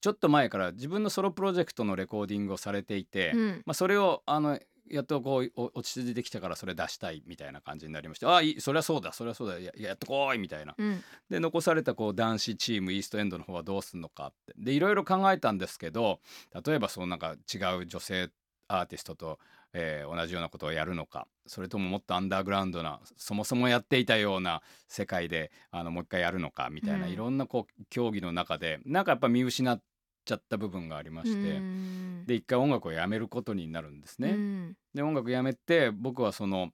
[0.00, 3.62] ちょっと前から自分のソロプロジェクトのレコーディングをされていて、うん。
[3.66, 10.74] まあ、それをあのやっとこうお落ち着いてきたからそれ出したいみたいな感じになりましてああいいそりゃそうだそりゃそうだややっとこいみたいな。
[10.76, 11.02] うん。
[11.28, 14.54] で残されたこう男子チームイーストエンドの方はどうすんのかって。
[14.56, 16.20] でいろいろ考えたんですけど
[16.64, 18.30] 例えばそのなんか違う女性
[18.68, 19.38] アーティストと、
[19.78, 21.28] えー同じようなことをやるのか。
[21.46, 27.12] それとももっとアンダーグラウンドなそもそもやっていたような世界であのもう一回やるのかみたいな、うん。
[27.12, 29.80] いろんなこう競技の中でなんかやっぱ見失っ
[30.24, 32.24] ちゃった部分がありまして、うん。
[32.26, 34.30] で一回音楽をやめることになるんですね。
[34.30, 34.76] うん。
[34.94, 36.70] で音楽やめて僕はその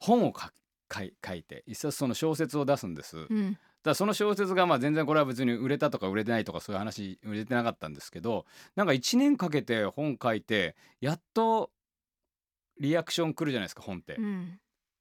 [0.00, 0.32] 本を
[0.92, 3.28] 書いて一冊その小説を出すんです。
[3.82, 11.70] だその小説がまあ全然これは別に売れたとか売れてないとかそういう話売れてなかったんですけどなんか1年かけて本書いてやっと
[12.78, 14.58] リアクション来るじゃないですか本って、うん。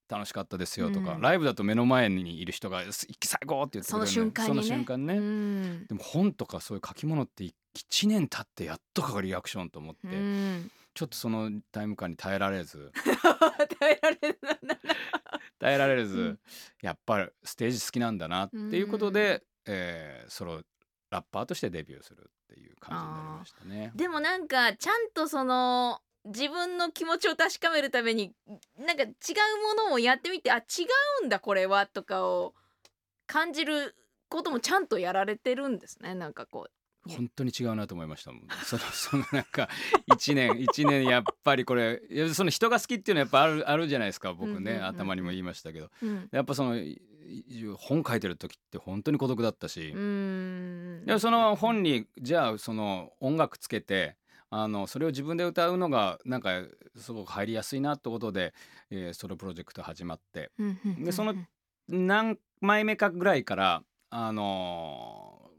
[0.09, 1.21] 楽しかったですよとか、うん。
[1.21, 4.63] ライブだと目の前にいる人が「す最高!」って言ってくそのれる瞬間にね。
[4.63, 5.85] その瞬間ね、うん。
[5.87, 12.91] でも本とかそういう書き物って1年経ってやっとかがリアクションと思って、うんちょっとそのタイム感に耐えられず。
[13.79, 14.39] 耐えられる
[15.59, 16.39] 耐えられず、うん。
[16.81, 20.61] やっぱりステージ好きなんだなっていうことで、えーソロ
[21.11, 23.91] ラッパーとしてデビューするっていう感じになりましたね。
[23.95, 28.33] でもなんかちゃんとその自分の気持ちを確かめるために
[28.77, 29.13] なんか違う
[29.75, 30.61] ものをやってみてあ違
[31.21, 32.53] うんだこれはとかを
[33.27, 33.95] 感じる
[34.29, 36.15] こともちゃんとやられてるんですね。
[36.15, 36.67] なんかこ
[37.07, 38.41] 本当に違うなと思いましたもん。
[38.63, 39.69] その そのなんか
[40.13, 42.01] 一年 一年やっぱりこれ
[42.33, 45.89] その人が好きっていうのはやっぱあるあるじゃないですか僕ね、頭にも言いましたけど。
[46.01, 46.75] う、うん、やっぱその
[47.77, 54.17] 本書いてる時って本当に孤独だったし、でもその本にじゃあその音楽つけて
[54.49, 56.63] あのそれを自分で歌うのがなんか
[56.97, 58.53] すごく入りやすいなってことで、
[58.89, 60.51] えーソロプロジェクト始まって。
[60.99, 61.33] でその
[61.87, 65.50] 何枚目かぐらいからあのー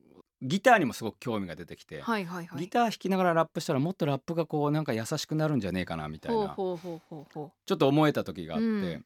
[0.42, 2.60] ギターにもすごく興味が出てきて、はいはいはい。
[2.60, 6.54] ギター弾きながらラップしたらもっとラップがこうなんか優しくなるんじゃねえかなみたいな。
[6.56, 6.78] ちょ
[7.74, 9.04] っと思えた時があって、うん。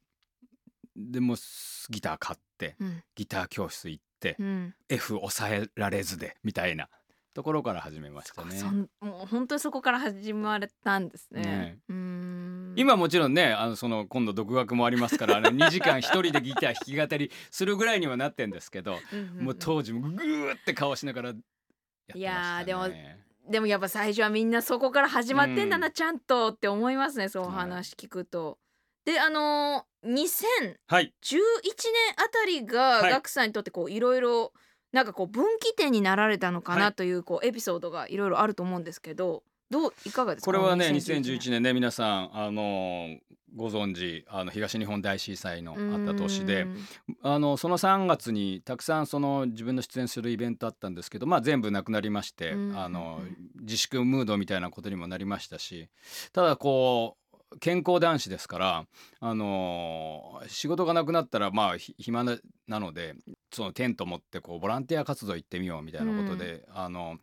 [0.97, 3.03] でもすギター買ってううん。
[3.15, 4.75] ギター教室行って、うん。
[4.89, 6.89] F 抑えられずでみたいな
[7.35, 8.63] ところから始めましたね。
[9.01, 11.43] もう本当にそこから始まったんですね。
[11.43, 18.99] ねうーん今もちろんねあのその今度独学もありますから、ね、 2時間一人でギター弾き語りするぐらいにはなってんですけど、
[19.39, 21.45] もう当時もグーって顔しながらやってま
[22.09, 22.21] したね。
[22.21, 22.89] いやーでも
[23.49, 28.59] でもやっぱ最初はみんなそこから始まってんだな、うんちゃんとって思いますねそう話聞くと。
[29.05, 31.15] であのー、2011はい。
[31.23, 31.41] 年
[32.17, 33.13] あたりがはい。
[33.13, 34.53] ガクさんにとってこういろいろ
[34.93, 36.93] なんかこう分岐点になられたのかはない。
[36.93, 40.47] というこうエピソードがいろいろあると思うんですけどどういかがですか？
[40.47, 41.63] これはね2011 2011年。
[41.63, 43.19] ね皆さんあのー
[43.55, 46.77] ご存知あの東日本大震災のあった年でうん。
[47.23, 52.79] あのその3月にたくさんその自分の出演するイベントあったんですけど、まあ、全部なくなりまして、うん。
[52.79, 53.19] あの
[53.63, 55.89] 自粛ムードみたいなことにもなりましたし
[56.35, 57.26] ただこう
[57.61, 58.87] 健康男子ですから、
[59.21, 63.15] あの仕事がなくなったらまあひ暇ななので
[63.53, 67.19] そのテント持ってこうボランティア活動行ってみようみたいなことで、あの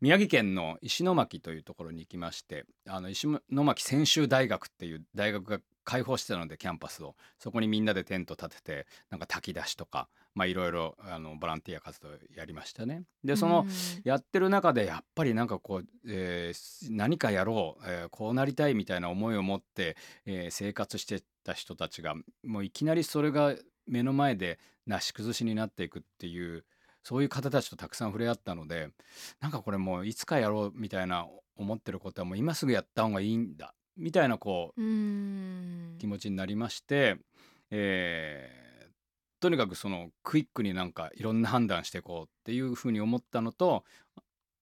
[0.00, 7.14] 宮城県の石巻というところに行きましてあの石巻専修大学っていう大学が開放してたのでキャンパスを。
[7.38, 13.04] そこにみんなでテント立ててなんか炊き出しとかまあいろいろあのボランティア活動やりましたね。
[13.22, 13.66] でその、
[14.04, 23.54] やってる中でやっぱりなんかこう、えー何かやろう、えーこうなりたいみたいな思いを持って、えー生活してた人たちがもういきなりそれが
[23.86, 26.64] 目の前でなし崩しになっていくっていう
[27.02, 28.88] そういう方たちとたくさん触れ合ったので
[29.40, 34.80] なんかこれもういつかやろうみたいな思ってることはもう今すぐやった方がいいんだみたいなこう
[35.98, 37.16] 気持ちになりまして、
[37.70, 38.64] えー
[39.44, 43.84] とにかくそのクイックになんかいろんな判断していこうっていうふうに思ったのと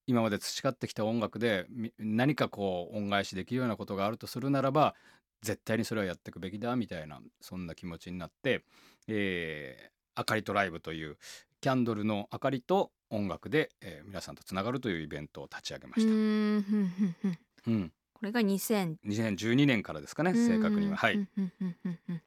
[0.09, 4.97] 今まで培ってきた音楽でみ何かこう恩返しできるようなことがあるとするならば
[5.41, 8.65] 絶対にそれはやっていくべきだみたいなそんな気持ちになって
[9.07, 11.17] 「えー、あかりとライブ」という
[11.61, 16.13] キャンドルの明かりと音楽で、えー皆さんとつながるというイベントを立ち上げまうした。
[17.69, 17.93] うん、
[18.23, 20.97] これが2000 2012年からですかね正確には。
[20.97, 21.29] はい、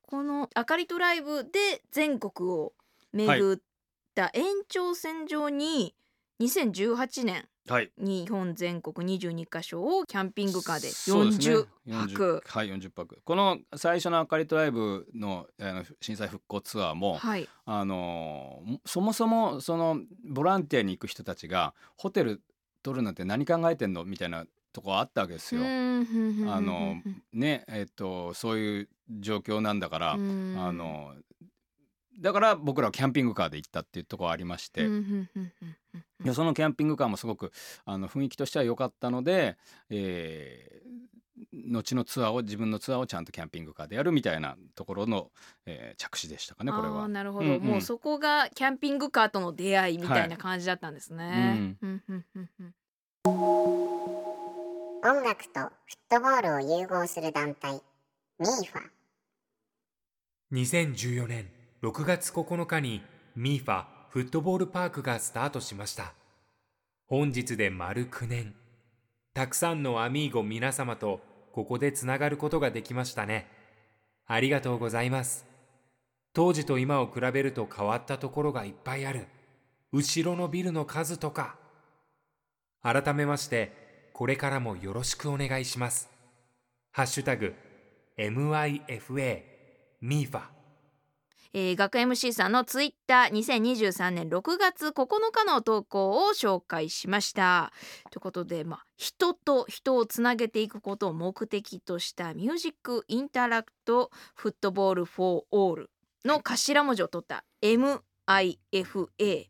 [0.02, 2.74] この「あかりとライブ」で全国を
[3.14, 3.62] 巡っ
[4.14, 5.96] た延長線上に
[6.42, 7.92] 2018年はい。
[7.98, 11.56] 日本全国22カ所をキャンピングカーでそうですね。
[11.88, 17.48] 40泊、はい40泊この最初のあかりとライブのあの震災復興ツアーも、はい。
[17.64, 22.42] あのーそもそもそのボランティアに行く人たちがホテル
[22.84, 24.04] 取るなんて何考えてんの？
[24.04, 25.62] みたいなとこあったわけですよ。
[25.62, 25.66] あ
[26.60, 28.90] のねえっとそういう
[29.22, 31.16] 状況なんだから、あの
[32.20, 34.88] だから僕らはキャンピングカーで行ったっていうところありまして、
[36.24, 37.54] でそのキャンピングカーもすごく
[37.86, 39.58] あの雰囲気としては良かったので、
[39.90, 40.86] えー
[41.68, 45.32] 後のツアーを自分のツアーをちゃんとキャンピングカーでやるみたいなところの、
[45.66, 47.10] えー着手でしたかねこれは。
[47.10, 47.62] なるほど、うんうん。
[47.62, 51.78] もうそこがキャンピングカーとの出会いみたいな感じだったんですね。
[51.82, 51.90] うん。
[51.90, 52.76] うんうんうん
[55.08, 55.70] 音楽とフッ
[56.10, 57.80] トボールを融合する団体
[58.42, 58.82] MIFA
[60.52, 61.48] 2014年
[61.84, 63.04] 6月9日に
[63.36, 66.14] ミーファフットボールパークがスタートしました。
[67.06, 68.56] 本日で丸9年。
[69.36, 71.20] たくさんのアミーゴ皆様と
[71.52, 73.48] ここでつながることができましたね。
[74.26, 75.46] ありがとうございます。
[76.34, 79.28] 当時と今を比べると変わったところがいっぱいある。
[79.92, 81.58] 後ろのビルの数とか。
[82.82, 83.85] 改めまして、
[84.16, 86.10] これからもよろしくお願いします。
[86.94, 87.54] ハッシュタグ、
[88.18, 89.44] MIFA、
[90.00, 90.42] ミーファ。
[91.52, 97.74] えー、学 MC さんのツイッター2023年6月9日の投稿を紹介しました。
[98.10, 105.90] ということで、まあ、人と人をつなげていくことを目的とした Music Interact Football for All
[106.24, 108.00] の頭文字を取った MIFA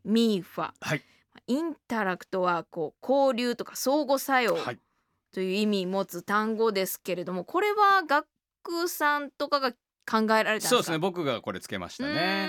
[0.02, 0.72] ミーファ。
[0.80, 1.02] はい
[1.46, 4.78] インタラクトはこう交流とか相互作用はい。
[5.32, 8.26] という意味持つ単語ですけれどもこれは学
[8.88, 9.72] さんとかが
[10.10, 10.98] 考えられたそうですね。
[10.98, 12.48] 僕がこれつけましたね。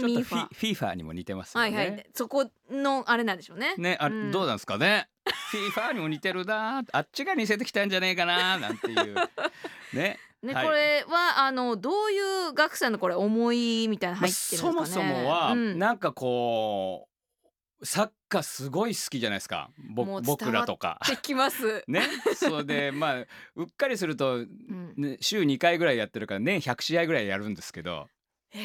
[0.00, 1.76] ちょっとフィフィーファーにも似てますよね。
[1.76, 2.06] はいはい。
[2.14, 3.74] そこのあれなんでしょうね。
[3.78, 4.30] ねあ、うん。
[4.32, 5.08] どうなんですかね。
[5.50, 9.14] フィーファーにも似てるなあっちが似せてきたんじゃねえかななんていう。
[9.94, 10.18] ね。
[10.42, 10.66] ね、はい。
[10.66, 15.78] これはあのどういう学さんのこれ思いみたいな入ってるんですかね、そもそもは、うん。
[15.78, 17.15] なんかこう
[17.82, 19.70] サッカーすごい好きじゃないですか。
[19.94, 21.00] 僕らとか。
[21.08, 22.02] できます、 ね、
[22.36, 28.08] それで まあうっかりすると、うん、ね、週2回ぐらいやってるから年100試合ぐらいやるんですけど。
[28.52, 28.58] え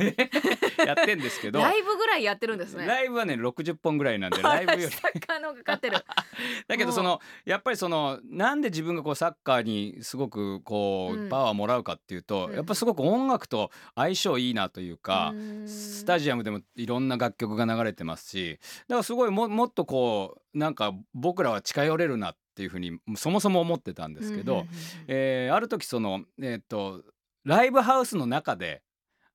[0.86, 2.86] やってんですけー、どライブぐらいやってるんですね。
[2.86, 4.82] ライブはね60本ぐらいなんで ライブより。
[4.88, 5.98] サッカーの方が勝ってる。
[6.68, 11.26] だけどそのやっぱりそのなんで自分がこうサッカーにすごくこうん。
[11.26, 12.54] うパワーをもらうかっていうと、うん。
[12.54, 15.68] やっぱすごく音楽と相性いいなというか、うん。
[15.68, 18.58] スタジアムでもいろんな楽曲が流れてますし
[18.88, 24.66] だからすごいももっとこうなんか僕らは近寄れるなっていうふうにそもそも思ってたんですけど、
[25.06, 27.02] えーある時そのえっ、と
[27.44, 28.82] ライブハウスの中で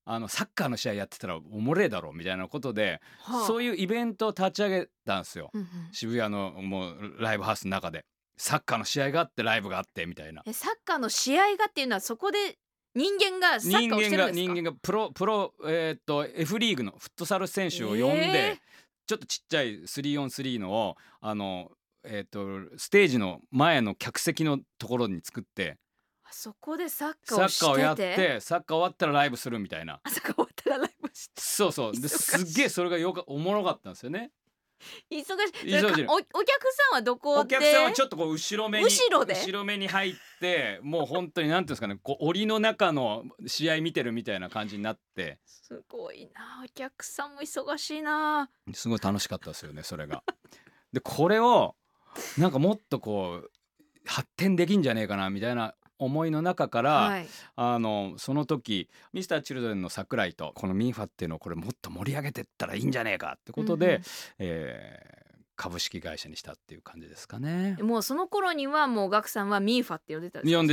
[0.06, 3.46] あのサッカーの試合やってたらおもれえだろみたいなことで、はあ。
[3.48, 5.50] そういうイベントを立ち上げたんですよ。
[5.54, 5.68] うんうん。
[5.92, 8.06] 渋谷のもうライブハウスの中で。
[8.38, 10.44] サッカーの試合があってライブがあってみたいな。
[10.46, 12.58] えサッカーの試合がっていうのはそこで
[12.94, 14.48] 人間がサッ人カーをして間るんですか？
[14.48, 18.58] が人間がプロプロえーっと F リーグのフットサル選手を呼んで、え
[19.08, 21.72] ちょっとちっちゃい 3on3 のをあの
[22.04, 25.76] えーっとステージの前の客席のところに作ってあ
[26.32, 27.66] そこでサッカサーをしてて？
[27.66, 30.00] ッカーをやってサッカー終わったらライブするみたいな。
[30.04, 31.34] あそこ終わったらライブして。
[31.42, 31.92] そうそう。
[31.94, 32.18] で忙しい。
[32.18, 34.32] すっげえそれがよかおもろかったんですよね。
[35.10, 35.26] 忙しい。
[35.30, 36.38] それ忙しいかおお客さ
[36.92, 37.58] んはどこで？
[37.58, 39.34] お客さんはちょっとこう後ろ目に後ろで？
[39.34, 45.40] 後ろ目に入ってもう本当になんていうんですかねこう檻の中の試合見てるみたいな感じになって。
[45.46, 46.64] すごいな。
[46.64, 48.50] お客さんも忙しいな。
[48.74, 50.24] すごい楽しかったですよねそれが。
[50.92, 51.76] でこれを
[52.38, 53.52] なんかもっとこう
[54.06, 64.02] 発展できんじゃねえかなみたいな思いの中から、はいあのその時ミスターチルドレンの桜井とこのミーファっていうのをこれもっと盛り上げてったらいいんじゃねえかってことで、うんうん
[64.40, 65.26] えー
[65.58, 67.78] 株式会社にしたっていう感じですかね。
[67.80, 70.58] もうその頃にはもうガクさんはミーファって呼んでたんですか？
[70.58, 70.68] 呼ん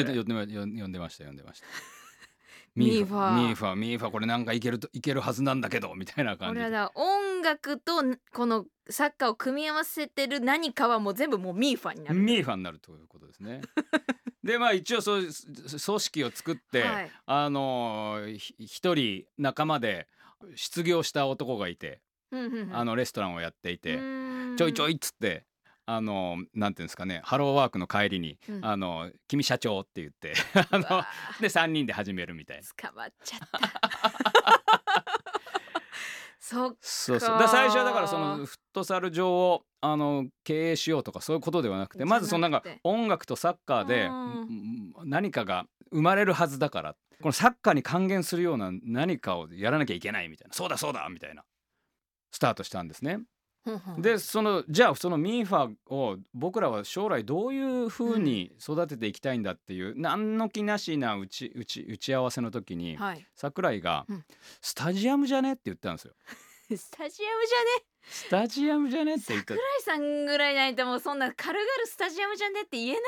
[0.91, 1.67] でました呼んでました。
[2.75, 6.65] ミーファミーファミーファこれなんかいけるといけるはずなんだけどみたいな感じで。
[6.65, 13.61] こだ音楽とこのサッカーを組み合わせてる何かはもう全部もうミーファになるミーファになるということですね。
[14.43, 20.09] でまあ一応そういう組織を作って、はいあのひ一人仲間で
[20.57, 23.99] 失業した男がいて、うんうんうんあのレストランをやっていて、
[24.57, 25.47] ちょいちょいっつって。
[25.87, 28.65] あのなんていうんですかねハローワークの帰りに「うん。
[28.65, 30.35] あの君社長」って言って
[30.71, 31.03] あの
[31.41, 32.63] で3人で始めるみたいな。
[32.91, 33.59] 捕まっちゃった。
[36.39, 37.37] そっそうそう。
[37.37, 44.09] かだ最初はだからそのフットサル場をあの経営しようとかそういうことではなくてまずそのなんか音楽とサッカーで
[45.05, 51.45] 何かが生まれるはずだからこのサッカーに還元するような何かをやらなきゃいけないみたいなそうだそうだみたいな
[52.33, 53.21] スタートしたんですね。
[53.99, 63.27] でそのじゃあそのミーファを僕らは将来どういうふうに育てていきたいんだっていう、何の気なしな打ち打ち打ち合わせの時に、はい。
[63.35, 64.25] 桜井が、うん
[64.61, 66.15] スタジアムじゃね?」って言ったんですよ。
[66.77, 69.15] スタジアムじゃねスタジアムじゃね？
[69.15, 69.55] って言った。
[69.55, 73.01] 桜井さんぐらいないともうそんな軽々スタジアムじゃねって言えない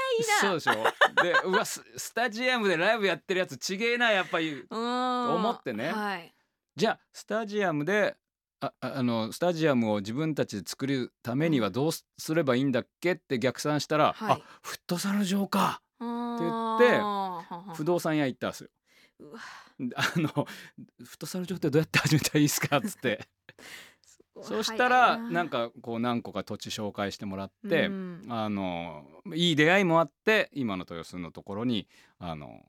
[0.52, 0.61] な。
[0.61, 1.22] そうでしょ。
[1.22, 4.64] でうわススタジアムでライブやってるやつちげえなやっぱり。
[4.70, 5.90] 思ってね。
[5.90, 6.32] はい。
[6.76, 8.16] じゃあスタジアムで
[8.64, 14.32] あああのスタジアムを自分たちで作るためにはどうすすればいいんだっけって逆算したら、はい。
[14.32, 18.68] あフットサル場かって言って不動産屋行ったんですよ。
[19.96, 23.26] あのフットサル場ってどうやって始めたらいいですかっつって。
[24.42, 25.44] そうしたらな。
[25.44, 28.22] んかこう何個か土地紹介してもらって、うん。
[28.28, 31.86] あのいい出会いもあって今の豊洲のところに
[32.18, 32.60] あの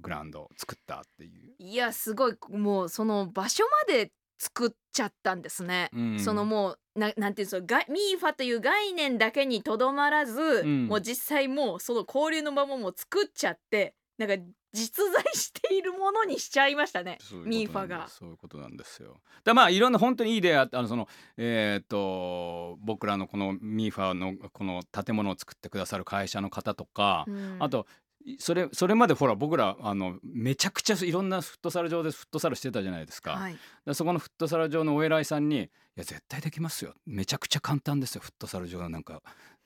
[0.00, 1.54] グラウンドを作ったっていう。
[1.58, 2.36] いやすごい。
[2.48, 4.10] もうその場所まで
[4.42, 5.88] 作っちゃったんですね。
[5.94, 14.34] うんそのもうななんていうんですかがミーファという概念だけにとどまらず、んもう実際もうその交流の場ももう作っちゃってなんか
[14.72, 18.08] 実在しているものにしちゃいましたねミーファが。
[18.08, 19.20] そういうことなんですよ。
[19.44, 28.01] だまあいろんな本当にいい出会いあのそのえーっと僕らのこのミーファのこの建物を作ってくださる会社の方とか、うんあとい
[28.38, 33.32] それそれまでほら僕らあのめちゃくちゃいろんなフットサル場でフットサルしてたじゃないですか。
[33.32, 33.56] はい、
[33.86, 35.56] でそこのフットサル場のお偉いさんに
[35.96, 39.22] 「いや絶対できますよめちゃくちゃ簡単ですよフットサル場なんか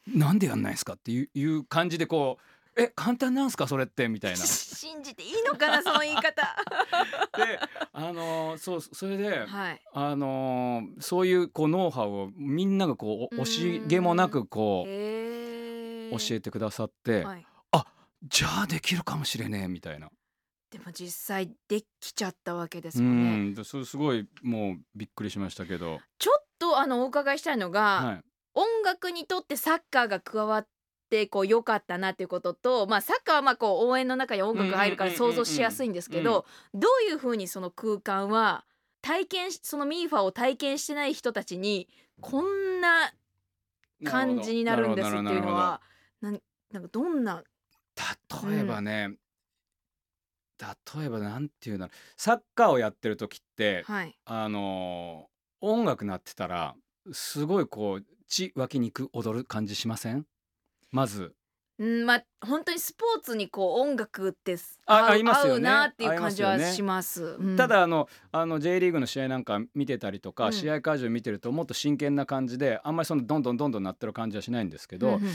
[0.07, 2.43] なんでやんないんですか?」っていう感じでこう
[2.81, 4.37] 「え簡単なんすかそれって」みたいな。
[4.47, 6.57] 信じていいのかなその言い方。
[7.37, 7.59] で
[7.93, 9.83] あのーそうそれで、はい。
[9.93, 14.91] あのーそういうこうノウハウをみんながこうお惜しげもなくこう。
[16.13, 17.47] 教えてくださって、はい。
[18.23, 20.09] じゃあできるかもしれねえみたいな。
[20.71, 23.51] でも実際できちゃったわけですうもんね。
[23.53, 23.55] ん。
[23.55, 28.23] でそれすごいもうびっくりしましたけど、ちょっとあのお伺いしたいのが、はい、
[28.55, 30.67] 音楽にとってサッカーが加わっ
[31.09, 38.64] てこう良かったなっていうことと、まあ、サッカーはまあこう応援の中に音楽が入るからうんうんうんうん想像しやすいんですけど、どういうふうにその空間は
[39.03, 41.89] 体験しそのミーファを体験してない人たちに
[42.21, 42.67] こん。
[42.81, 43.12] な
[44.05, 45.81] 感じになるんですっていうのは
[46.21, 46.41] なん
[46.73, 47.43] なんかどんな
[48.49, 49.16] 例えばね、
[50.61, 54.16] 例えばなんていうのサッカーをやってる時って、はい。
[54.24, 56.76] あのー音楽鳴ってたら
[57.12, 60.26] すごいこう血湧き肉踊る感じしません？
[60.92, 61.34] まず。
[61.78, 65.68] うんまあ本当にスポーツにこう音楽ってあ合いますよね。
[65.68, 66.76] 合うなっていう感じは合いますよね。
[66.76, 67.24] します。
[67.38, 67.57] うん。
[67.57, 70.53] ただあのあの J リーグの試合なんか見てたりとか、うん。
[70.53, 75.32] 試合会場見てるともっと真剣な感じであんまりそのどんどんどんどんなってる感じはしないんですけど、うんうんうん。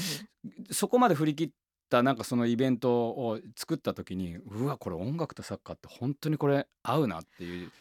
[0.70, 1.50] そこまで振り切っ
[1.92, 7.72] たなんかそのイベントを作った時にうわこれ音楽とサッカーって本当にこれ合うなっていう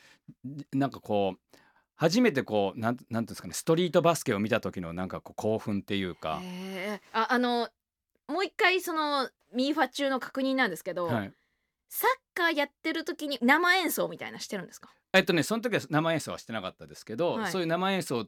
[0.73, 1.59] なんかこう
[1.97, 6.41] 初めてこうなんなんていうんですかねストリートバスケを見た時のなんかこう興奮っていうか、
[7.13, 7.69] ああの
[8.27, 11.33] もう一回そのミーファ中の確認なんですけど、はい、
[11.89, 14.91] サッカーやってる時に生演奏みたいなしてるんですか？
[15.13, 17.53] えっとねその時は生演奏はしてなかったですけど、はい。
[17.53, 18.27] そういう生演奏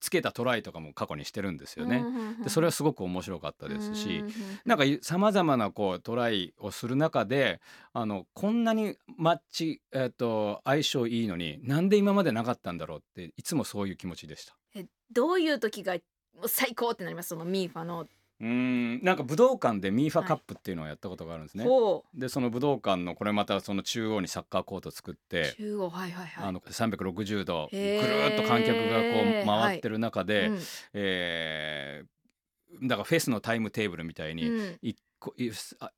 [0.00, 2.04] つけたトライとかも過去にしてるんですよね。
[2.42, 4.24] でそれはすごく面白かったですし、
[4.64, 7.60] なんかさまざまなこうトライをする中で
[7.92, 14.56] あのこんなにマッチ、えっと相性いいのになんで今までなかったんだろうっていつもそういう気持ちでした。
[14.74, 15.96] えどういう時が
[16.46, 17.30] 最高ってなります？
[17.30, 18.06] そのミーファの、
[18.40, 19.04] うーん。
[19.04, 21.64] なんか武道館でミーファカップっていうのをやったことがあるんですね。
[21.64, 25.54] ほでその武道館のこれまたその中央にサッカーコート作っうて。
[25.56, 26.46] 中央はいはいはい。
[26.46, 27.98] あの360度ぐる
[28.32, 30.58] っと観客がこう回ってる中で、うん。
[30.94, 32.20] えー
[32.82, 34.78] だからフェスのタイムテーブルみたいに、うん。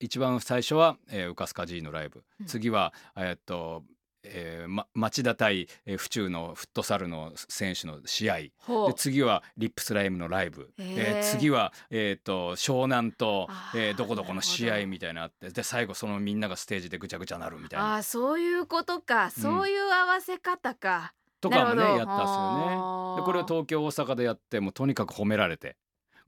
[0.00, 2.46] 一番最初は、えー、ウカスカジーのライブ、うん。
[2.46, 3.84] 次はえーっと、
[4.24, 8.36] えーま、町田対、えー府中のフットサルの選手の試合。
[8.38, 8.52] で
[8.96, 15.50] 次はリップスライムのライブ、えー次は、えーっと湘南とえーどこどこの試合みたいなのあって。
[15.50, 19.30] で最後そのみんながステージでぐちゃぐちゃなるみたいあなーそういうことか。
[19.30, 23.16] そういう合わせ方か、とかもねやったんですよね。
[23.16, 25.76] でこれを東京大阪でやってもうとにかく褒められて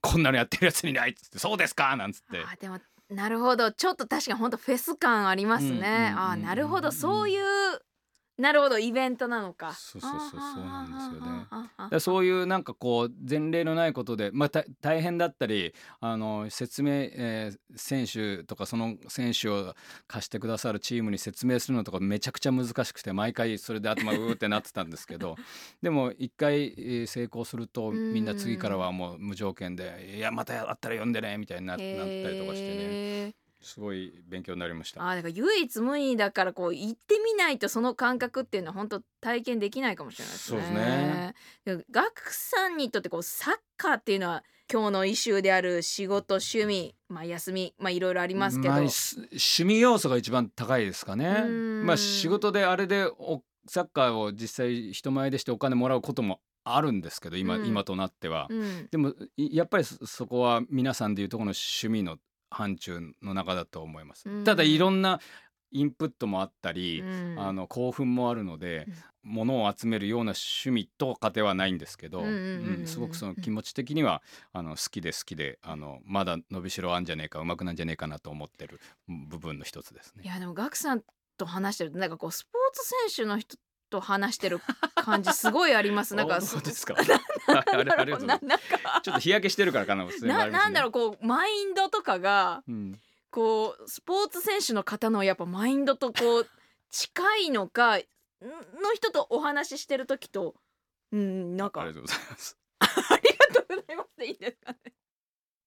[0.01, 2.39] こんなのやってるやつにないっつってそうですかなんつって。
[3.09, 3.71] なるほど。
[3.71, 6.91] ちょっと確かに本当フェス感ありますね、うんうんうんうんあーなるほど。
[6.91, 7.79] そういう
[8.37, 9.73] なるほどイベントなのか。
[9.73, 11.47] そうそうそうそうなんですよね。
[11.89, 19.75] だそういうなんかこう前例のないことで、まあ、た大変だったりあの説明、えー選手とかその選手を
[20.07, 25.35] 貸してくださるチームに説明するのとかめちゃくちゃ難しくて毎回それで頭うーってなってたんですけど
[25.83, 28.13] でも一回、えー成功するとうん。
[28.13, 32.75] みんな次からはもう無条件で「いやまたやったら呼んでね」みたいにななったりとかして
[33.27, 35.01] ねすごい勉強になりました。
[35.01, 40.59] あーだから唯一無二だからこう行ってみないとその感覚っていうのは本当体験できないかもしれないですね。
[40.61, 41.35] そうですね
[41.65, 51.49] でガクさんにとってこうサッカーっていうのは今日のイシューである仕事趣味まあ休みまあいろいろありますけど、まあす趣味要素が一番高いですかねう。
[51.49, 58.47] んまあ仕事であれでおサッカーを実際人前でしてお金もらうこともあるんですけど今,、うん今となっては。
[58.49, 62.17] うんでもいやっぱりそそこは皆さんでいうとこの趣味の
[62.49, 64.29] 範疇の中だと思います。
[64.29, 65.19] うんただいろんな
[65.71, 68.87] インプットもあったり、うんあの興奮もあるので、
[69.23, 72.41] 物を集めるような趣味とかではないんですけど、うんうんうんう
[72.77, 74.21] んうんすごくその気持ち的には
[74.53, 80.23] あの好きで好きであのまだ伸びしろあんじゃねえかうまくなんじゃねえかなと思ってる部分の一つですね。
[80.23, 81.03] いやでもガクさん
[81.37, 83.57] と話してるとなんかこうスポーツ選手の人
[83.95, 84.59] と話してる
[84.95, 86.95] 感じすごいあります なんかあそうですか。
[87.47, 90.05] なんだろななんかちょっと日焼けしてるからかな。
[90.21, 90.89] ななんだろう。
[90.89, 92.99] うこうマインドとかがうん
[93.31, 96.49] こうスポーツ選手の方のやっぱマインドとこう
[96.89, 98.01] 近いのかん
[98.81, 100.55] の人とお話ししてる時と
[101.11, 102.57] うんなんかありがとうございます。
[102.79, 102.85] あ
[103.23, 104.93] りがとうございますでいいですかね。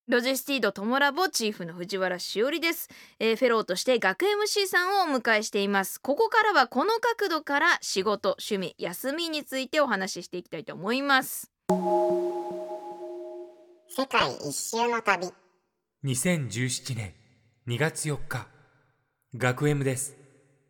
[0.08, 2.88] ロジスティードトモラボチーフの藤原しおりです、
[3.18, 6.00] えーフェローとして学 MC さんをお迎えしています。
[6.00, 11.52] ここからはこの角度から仕事趣味休みについてお話ししていきたいと思います。
[11.68, 11.76] 世
[14.06, 15.28] 界一周の旅。
[16.06, 17.12] 2017年
[17.66, 18.46] 2月4日。
[19.36, 20.16] 学 M です。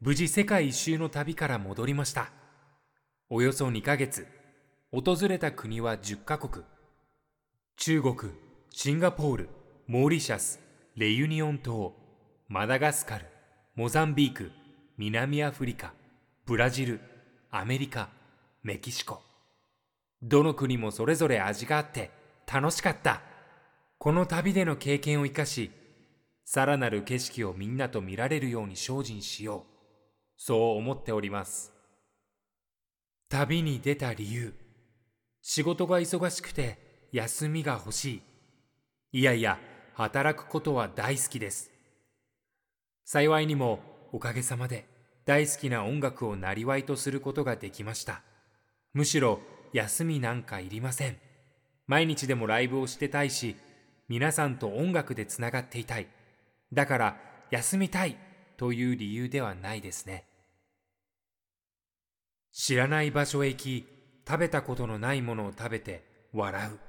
[0.00, 2.32] 無事世界一周の旅から戻りました。
[3.30, 4.26] およそ2ヶ月。
[4.90, 6.64] 訪れた国は10カ国。
[7.76, 8.47] 中国
[8.80, 9.48] シンガポール
[9.88, 10.60] モーリシャス
[10.94, 11.96] レユニオン島
[12.46, 13.26] マダガスカル
[13.74, 14.52] モザンビーク
[14.96, 15.92] 南アフリカ
[16.46, 17.00] ブラジル
[17.50, 18.08] アメリカ
[18.62, 19.20] メキシコ
[20.22, 22.12] どの国もそれぞれ味があって
[22.46, 23.20] 楽しかった
[23.98, 25.72] この旅での経験を生かし、
[26.44, 29.72] さらなる景色をみんなと見られるように精進しよう。
[30.36, 31.72] そう思っております。
[33.28, 34.54] 旅に出た理由。
[35.42, 38.22] 仕事が忙しくて休みが欲しい。
[39.10, 39.58] いやいや、
[39.94, 41.70] 働くことは大好きです。
[43.06, 43.80] 幸いにも
[44.12, 44.84] おかげさまで
[45.24, 48.20] 大好きな音楽をなりわいとすることができました。
[48.92, 49.40] むしろ
[49.72, 51.16] 休みなんかいりません。
[51.86, 53.56] 毎日でもライブをしてたいし、
[54.08, 56.06] 皆さんと音楽でつながっていたい。
[56.70, 57.16] だから
[57.50, 58.18] 休みたい
[58.58, 60.26] という理由ではないですね。
[62.52, 63.86] 知らない場所へ行き、
[64.28, 66.04] 食べたことのないものを食べて
[66.34, 66.87] 笑う。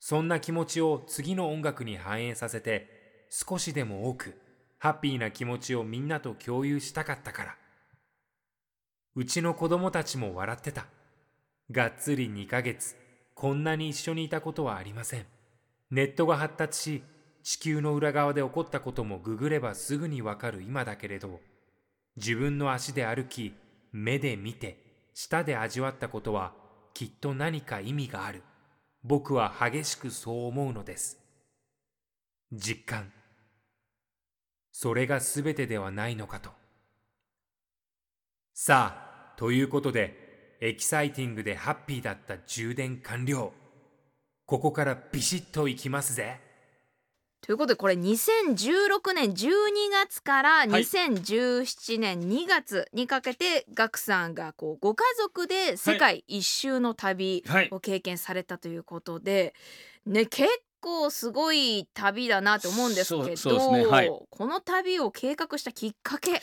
[0.00, 4.40] そんな気持ちを次の音楽に反映させて、少しでも多く
[4.78, 7.56] ハッピーな気持ちをみんなと共有したかったから。
[9.16, 10.86] うちの子供たちも笑ってた。
[11.70, 12.96] がっつり2ヶ月、
[13.34, 15.26] こんなに一緒にいたことはありません。
[15.90, 17.02] ネットが発達し、
[17.42, 21.40] 地球の裏側で起こったこともググればすぐにわかる今だけれど、
[22.16, 23.54] 自分の足で歩き、
[23.90, 26.52] 目で見て、舌で味わったことは
[26.94, 28.42] きっと何か意味がある。
[29.08, 31.18] 僕は激しくそう思うのです。
[32.52, 33.10] 実感。
[34.70, 36.50] それが全てではないのかと。
[38.52, 43.52] さあ、ということで、エキサイティングでハッピーだった充電完了。
[44.44, 46.47] ここからビシッといきますぜ。
[47.40, 49.46] ということでこれ2016年12
[49.92, 50.68] 月からい。
[50.68, 57.68] 2017年2月にかけてガクさんがこうご家族で世界一周の旅はい。
[57.70, 59.54] を経験されたということで、
[60.04, 60.48] ね結
[60.80, 63.86] 構すごい旅だなと思うんですけどね。
[63.86, 64.10] はい。
[64.30, 66.40] この旅を計画したきっかけ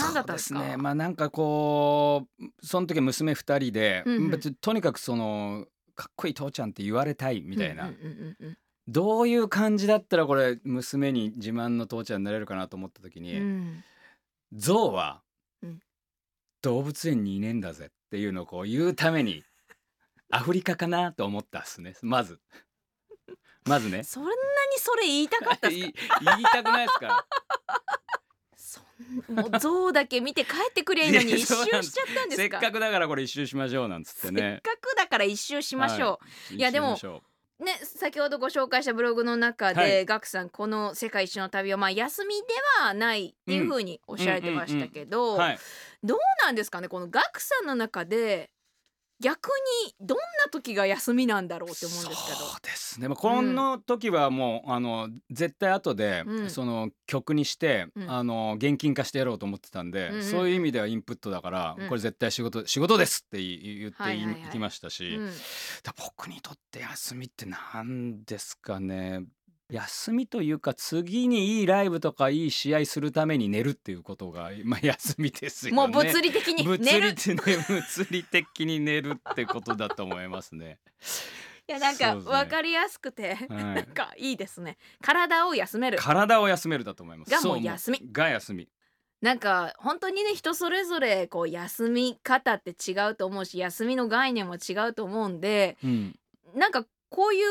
[0.00, 0.60] 何だったんですか？
[0.60, 0.76] ね。
[0.76, 4.40] まあなんかこうその時は娘二人で、うんうん。
[4.60, 8.58] とにかくそのかっこいい父ちゃんって言われたいみたいな、うんうんうんうん
[8.88, 13.84] どういう感じだったらこれ娘に自慢の父ちゃんになれるかなと思った時に、うん。
[14.54, 15.22] 象は
[15.62, 15.80] うん。
[16.62, 19.44] 動物園にいねえんだぜっていうのをこう言うために
[20.32, 21.94] アフリカかなと思ったっすね。
[22.02, 22.40] まず。
[23.64, 24.02] まずね。
[24.04, 24.36] そんなに
[24.78, 26.38] それ言いたかった言か？
[26.38, 27.26] いたくないですか
[28.56, 28.80] そ
[29.32, 32.58] んもう象だけ見て帰ってくりゃいいのに一周しちゃったんですか？
[32.60, 36.18] せっかくだからこれ一周しましょうなんつってせっねかくだから一周しましょ
[36.50, 36.58] う、い。
[36.60, 36.98] やでも
[37.60, 40.06] ね先ほどご紹介したブログの中で、はい。
[40.06, 42.42] ガクさんこの世界一周の旅はまあ休みで
[42.80, 48.50] はないっていうふうにおっしゃられてましたけど、どうなんですかねこのガクさんの中で
[49.20, 49.48] 逆
[49.86, 52.38] にどんな時が休みなんだろうって思うんですけど。
[52.38, 56.50] そうですね、まあ、この時はもう、あの絶対後で、うん。
[56.50, 58.10] その曲にして、うん。
[58.10, 61.88] あの現金化してやろうと思ってたんで、うんうんそういう意味ではインプットだから、うん。
[61.88, 64.14] これ絶対仕事仕事ですって言言って
[64.48, 65.18] い,、きましたし、
[65.96, 69.24] 僕にとって休みって何ですかね
[69.70, 75.76] 休みというか次にいいライブとかいい試合するために寝るっていうことが、まあ、休みですよね。
[75.76, 80.78] もう物理的に物寝る理的に物理的に寝るってことだと思いますね。
[81.68, 87.30] いやなんか分かりやすくて、はいなんかいいですね体を休める体を休めるだと思います。
[87.30, 88.68] がもうそ休みが休み。
[89.20, 96.18] なんか本当にね人それぞれこう休み方って違うと思うし休みの概念も違うと思うんでうん
[96.54, 97.46] なんかこういう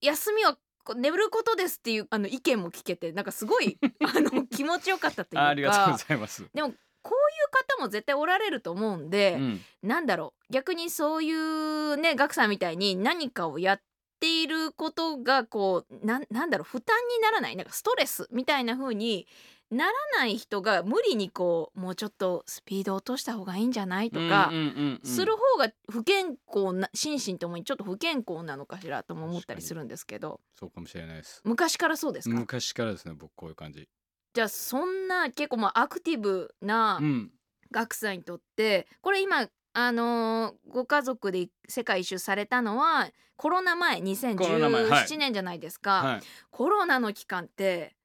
[0.00, 0.58] 休みは
[0.96, 3.78] 眠ることですっていうあの意見も聞けてなんかすごい
[4.14, 5.48] あの気持ちよかったというか。
[5.48, 6.44] ありがとうございます。
[6.54, 6.72] でも
[7.02, 9.60] こういう方も絶対おられると思うんで、うん。
[9.82, 10.52] なんだろう。
[10.52, 13.82] 逆にそういうねガクさんみたいに何かをやっ
[14.20, 19.26] ていることがこうなんなんだろう負担にならないなんかストレスみたいな風に
[19.70, 31.40] ならない人が無理にこうもうちょっとスピード落とした方がいいんじゃないとか、うんうんうんうんする方が不健康な心身ともにちょっと不健康なのかしらとも思ったりするんですけどそうかもしれないです。
[31.44, 33.88] 昔からそうですか、昔からですね僕こういう感じ。
[34.34, 37.30] じゃあそんな結構まあアクティブなうん
[37.70, 44.04] 学さんにとってこれ今あのーご家族で世界一周されたのはコロナ前コ
[44.46, 46.20] ロナ前はい2017年じゃないですか、はい。
[46.50, 47.96] コロナの期間って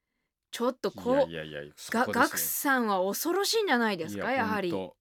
[0.56, 2.28] ちょっとこういやいやいやそがこですよ。
[2.30, 4.94] 学さんは恐ろしいんじゃないですかやはり、ほ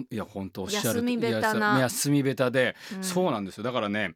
[0.00, 1.72] んいや本当おっしゃる休みべたな。
[1.72, 3.04] いや休みべたで、うん。
[3.04, 3.64] そうなんですよ。
[3.64, 4.14] だからね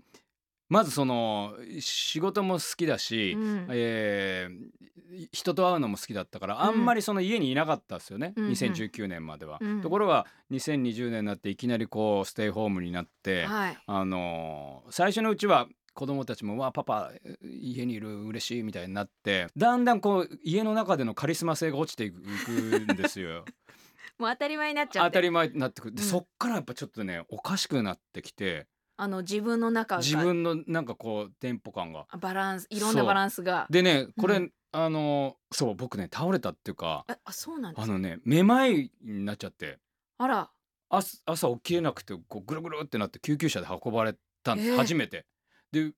[0.70, 3.66] まずその仕事も好きだし、うん。
[3.68, 4.92] えー
[5.30, 8.50] 人と会うのも好きだったからあんまりその家にいなかったですよね、うんうん。
[8.52, 9.82] 2019年までは、うん。
[9.82, 13.76] ところが2020年になっていきなりこうステイホームになって、はい。
[13.86, 17.12] あのー最初のうちは子供たちも「わあパパ
[17.42, 23.44] 家にいる嬉しい」みたいになってだんだんこう家の中でのカリスマ性が落ちていくんですよ。
[24.18, 25.10] もう当たり前になっちゃって。
[25.10, 25.94] 当たり前になってくる。
[25.94, 26.08] で、うん。
[26.08, 28.66] そっからやっぱちょっとねおかしくなってきて
[28.96, 30.00] あの自分の中が。
[30.02, 32.06] 自分のなんかこうテンポ感が。
[32.18, 33.66] バランスいろんなバランスが。
[33.70, 37.92] でねこれ、うんあのそう僕ね倒れたっていうかえあそうなんですか？
[37.92, 39.78] あのねめまいになっちゃって。
[40.16, 40.50] あら。
[40.88, 44.76] 朝朝起きれなくてこうぐるぐるってなって救急車で運ばれたんです、えー。
[44.76, 45.26] 初めて。
[45.72, 45.92] で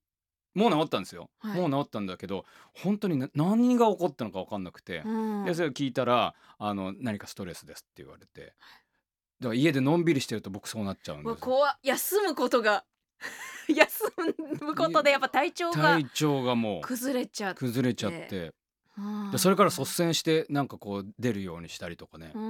[0.55, 1.61] もう治ったんですよ、はい。
[1.61, 5.45] もう治ったんだけど本当にな何が起こったのか分かんなくて、うん。
[5.45, 8.55] でそれを聞いたらあの何かストレスですって言われて。
[9.41, 11.79] だから家でのんびりしてると僕そうなっちゃうんです怖っ。
[11.83, 12.85] 休むことが。
[13.69, 14.13] 休
[14.61, 15.83] むことでやっぱ体調が。
[15.83, 17.59] 体調がもう崩れちゃって。
[17.59, 18.55] 崩れちゃって。
[18.97, 19.31] うん。
[19.33, 22.31] でそれから率先してなんかこう出るようにしたりとかね。
[22.35, 22.41] う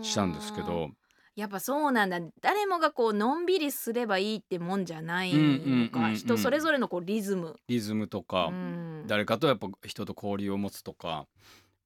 [0.00, 0.04] ん。
[0.04, 0.90] したんですけど
[1.36, 2.18] やっぱそうなんだ。
[2.40, 7.56] 誰もがこうのんびりすればいいってもんじゃないのかうんうん人それぞれのこうリズム。
[7.68, 9.04] リズムとかうん。
[9.06, 11.26] 誰かとやっぱ人と交流を持つとか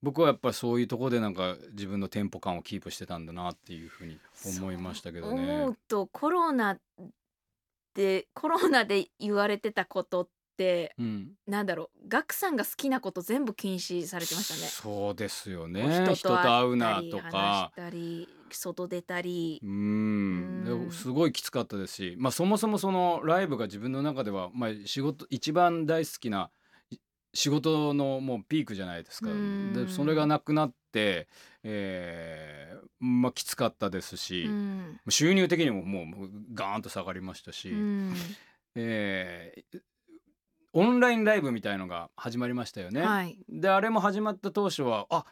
[0.02, 4.18] 僕はやっぱりそういうところでなんか自分のテンポ感をキープしてたんだなっていうふうに
[4.58, 5.42] 思いましたけどね。
[5.42, 5.70] 思。
[5.70, 6.78] うとコロナ
[7.94, 10.39] でコロナで言われてたことって
[10.98, 14.60] うん、なんだろうガクさんが好きなこと全部禁止されてましたね。
[14.60, 16.14] そうですよね。
[16.14, 19.60] 人と会うなと話しかたり外出たり。
[19.62, 19.66] う。
[19.66, 20.88] ん。
[20.90, 26.50] すごいきつかったですし、まあ、そもそもそのライブが自分の中では、まあ、仕事一番大好きな
[26.90, 26.98] い
[27.32, 29.30] 仕事のもうピークじゃないですか。
[29.30, 29.72] うん。
[29.72, 31.28] でそれがなくなって、
[31.62, 35.00] えーまあ、きつかったですし、うん。
[35.08, 38.14] 収入的にももうもうガーンと下がりましたし、うん。
[38.74, 39.80] えー
[40.72, 43.02] オンラインライブみたいのが始まりましたよね。
[43.02, 43.38] はい。
[43.48, 45.24] であれも始まった当初はあ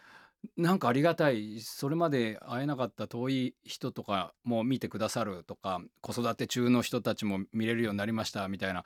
[0.56, 8.84] なんかありがたいそれまで会えなかった遠い人とかも見てくださるとか子育て中の人たちも見れるようになりましたみたいな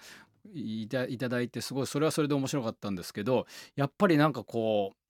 [0.55, 3.47] いたいただいてすごいそれはそれで面白かったんですけど
[3.77, 5.02] やっぱりなんかこう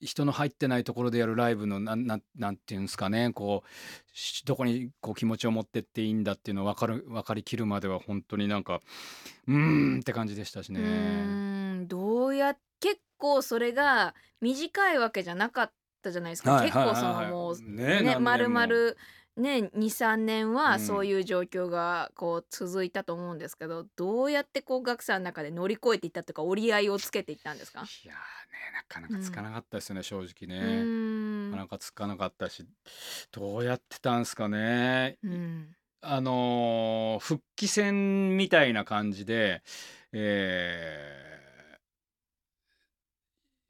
[0.00, 3.68] 人の入ってないところでやるライブのなんなんなんていうんですかねこう
[4.16, 8.80] しどこにこう気持ちを持ってっていいんだっていうのを分かる分かりきるまでは本当になんか
[9.46, 10.80] うーんって感じでしたしうね。
[10.80, 15.72] ーんどうや結構それが短いわけじゃなかっ
[16.02, 16.52] たじゃないですか。
[16.52, 18.96] はい結構そはいはいはいのもうねねまるま何る
[19.36, 27.80] ね23年うんはそういう状況がこう続いたと思うんですけど、どうやってこう学さんの中で乗り越えていったというか折り合いをつけていったんですか？
[27.80, 28.20] いやーね
[28.74, 30.60] なかなかつかなかったですよね、正直うね。
[30.60, 32.64] ーんなかなかつかなかったし
[33.32, 35.18] どうやってたんすかね。
[35.22, 39.62] うんあのー復帰戦みたいな感じで、
[40.12, 41.30] えー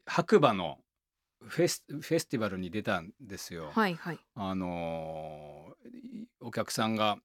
[0.07, 0.80] 白馬の
[1.43, 3.71] フェスフェスティバルに出たんですよ。
[3.73, 4.19] はいはい。
[4.35, 5.91] あのー
[6.43, 7.19] お客さんが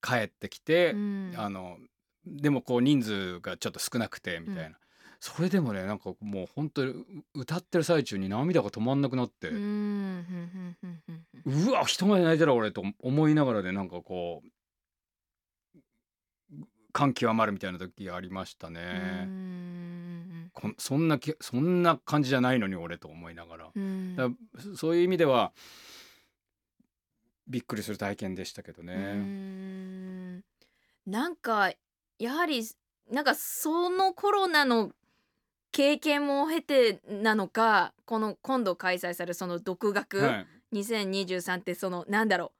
[0.00, 1.78] 帰ってきて、うんあの
[2.24, 4.76] でもこう人数がちょっと少なくてみたいな、うん
[5.22, 7.04] それでもねなんかもう本当にう
[7.40, 10.76] 歌ってる最中に涙が止まんなくなって、うーん
[11.44, 14.48] うわ人が泣いてる俺と思いながらでなんかこう
[16.94, 18.80] 感極まるみたいな時がありましたね。
[20.50, 23.70] んこんそんなきそんな感じじゃないのに俺と思いながら。
[23.74, 25.52] うんらそそういう意味では
[27.46, 28.94] びっくりする体験でしたけどね。
[29.14, 30.44] ん
[31.06, 31.72] なんか
[32.18, 32.62] やはり
[33.10, 34.92] なんかそのコロナの
[35.72, 42.50] 経験も経てなのかこの今度開催されるその独学、はい2023ってそのなんだろう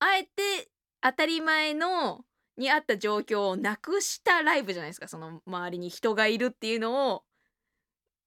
[0.00, 0.68] あえて
[1.00, 2.24] 当たり前の
[2.58, 5.08] にあった状況をなくしたライブじゃないですか。
[5.08, 7.22] その周りに人がいるっていうのを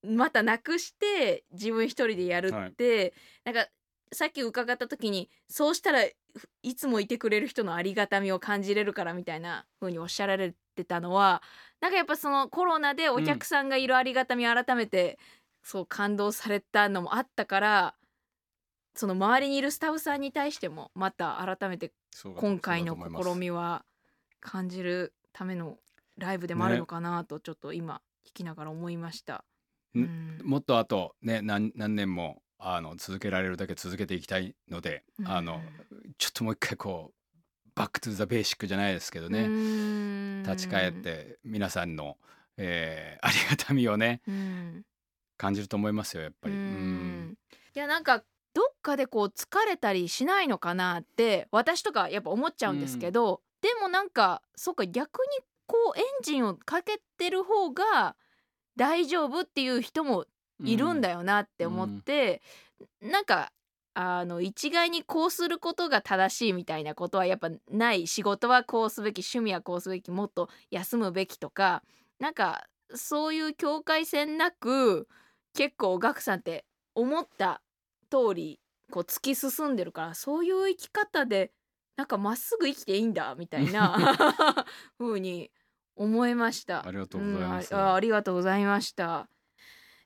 [0.03, 3.13] またなくして自分一人でやるって、
[3.43, 3.67] なんか
[4.13, 11.41] さっき伺った時にそうしたらいつもいてくれる人のありがたみを感じれるからみたいな風におっしゃられてたのは
[11.81, 15.19] なんかやっぱそのコロナでお客さんがいるありがたみを改めて、
[15.63, 17.95] そう感動されたのもあったから
[18.95, 21.91] その周りにいるスタッフさんに対してもまた改めて
[22.35, 23.85] 今回の試みは
[24.41, 25.77] 感じるための
[26.17, 29.45] ライブでもあるのかなとちょっと今聞きながら思いました。
[29.95, 29.99] ん。
[29.99, 30.41] うん。
[30.43, 35.61] もっとあとね何何年もあの続けられるだけ続けていきたいので、あの
[36.17, 42.17] ちょっともう一回こうバックトゥザベーシックじゃないですけどね、ね立ち返っ、て皆さんの、
[42.57, 44.85] えー ありがたみをねうん。
[45.37, 46.53] 感じると思いますよやっぱり。
[46.53, 46.63] ううん
[47.29, 47.37] ん。
[47.75, 48.23] いやなんか
[48.53, 58.15] どっかでこう疲れたりしないのかなって私とかやっぱ思っちゃうんですけど、でもなんかそっか逆にこうエンジンをかけてる方が
[58.75, 60.25] 大丈夫っていう人も
[60.63, 62.41] いるんだよなって思って、
[63.01, 63.51] なんか
[63.93, 71.83] あの一概にこうすることが正しいみたいなことはやっぱない仕事はこうすべき趣味はこうすべきもっと休むべきとか
[72.19, 75.07] なんかそういう境界線なく
[75.53, 77.61] 結構ガクさんって思った
[78.09, 78.59] 通り
[78.91, 81.51] こう突き進んでるからそういう生き方で
[81.95, 84.65] なんかまっすぐ生きていいんだみたいな
[84.97, 85.51] 風に
[85.95, 86.85] 思いました。
[86.85, 89.27] ありがとうございますんああありがとうございました。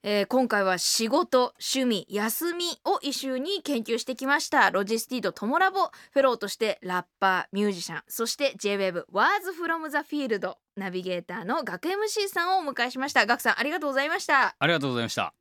[0.07, 15.33] えー今回は仕事趣味休みをイシューに研究してきましたロジスティードトモラボフェローとしてラッパーミュージシャンそして J-WAVE Words from the Field ナビゲーターの学 MC さんをお迎えしましたガクさんありがとうございましたありがとうございました。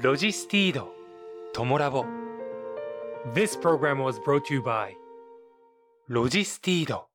[0.00, 0.92] ロジスティード
[1.54, 2.04] トモラボ
[3.32, 4.94] This program was brought to you by
[6.08, 7.08] ロジスティード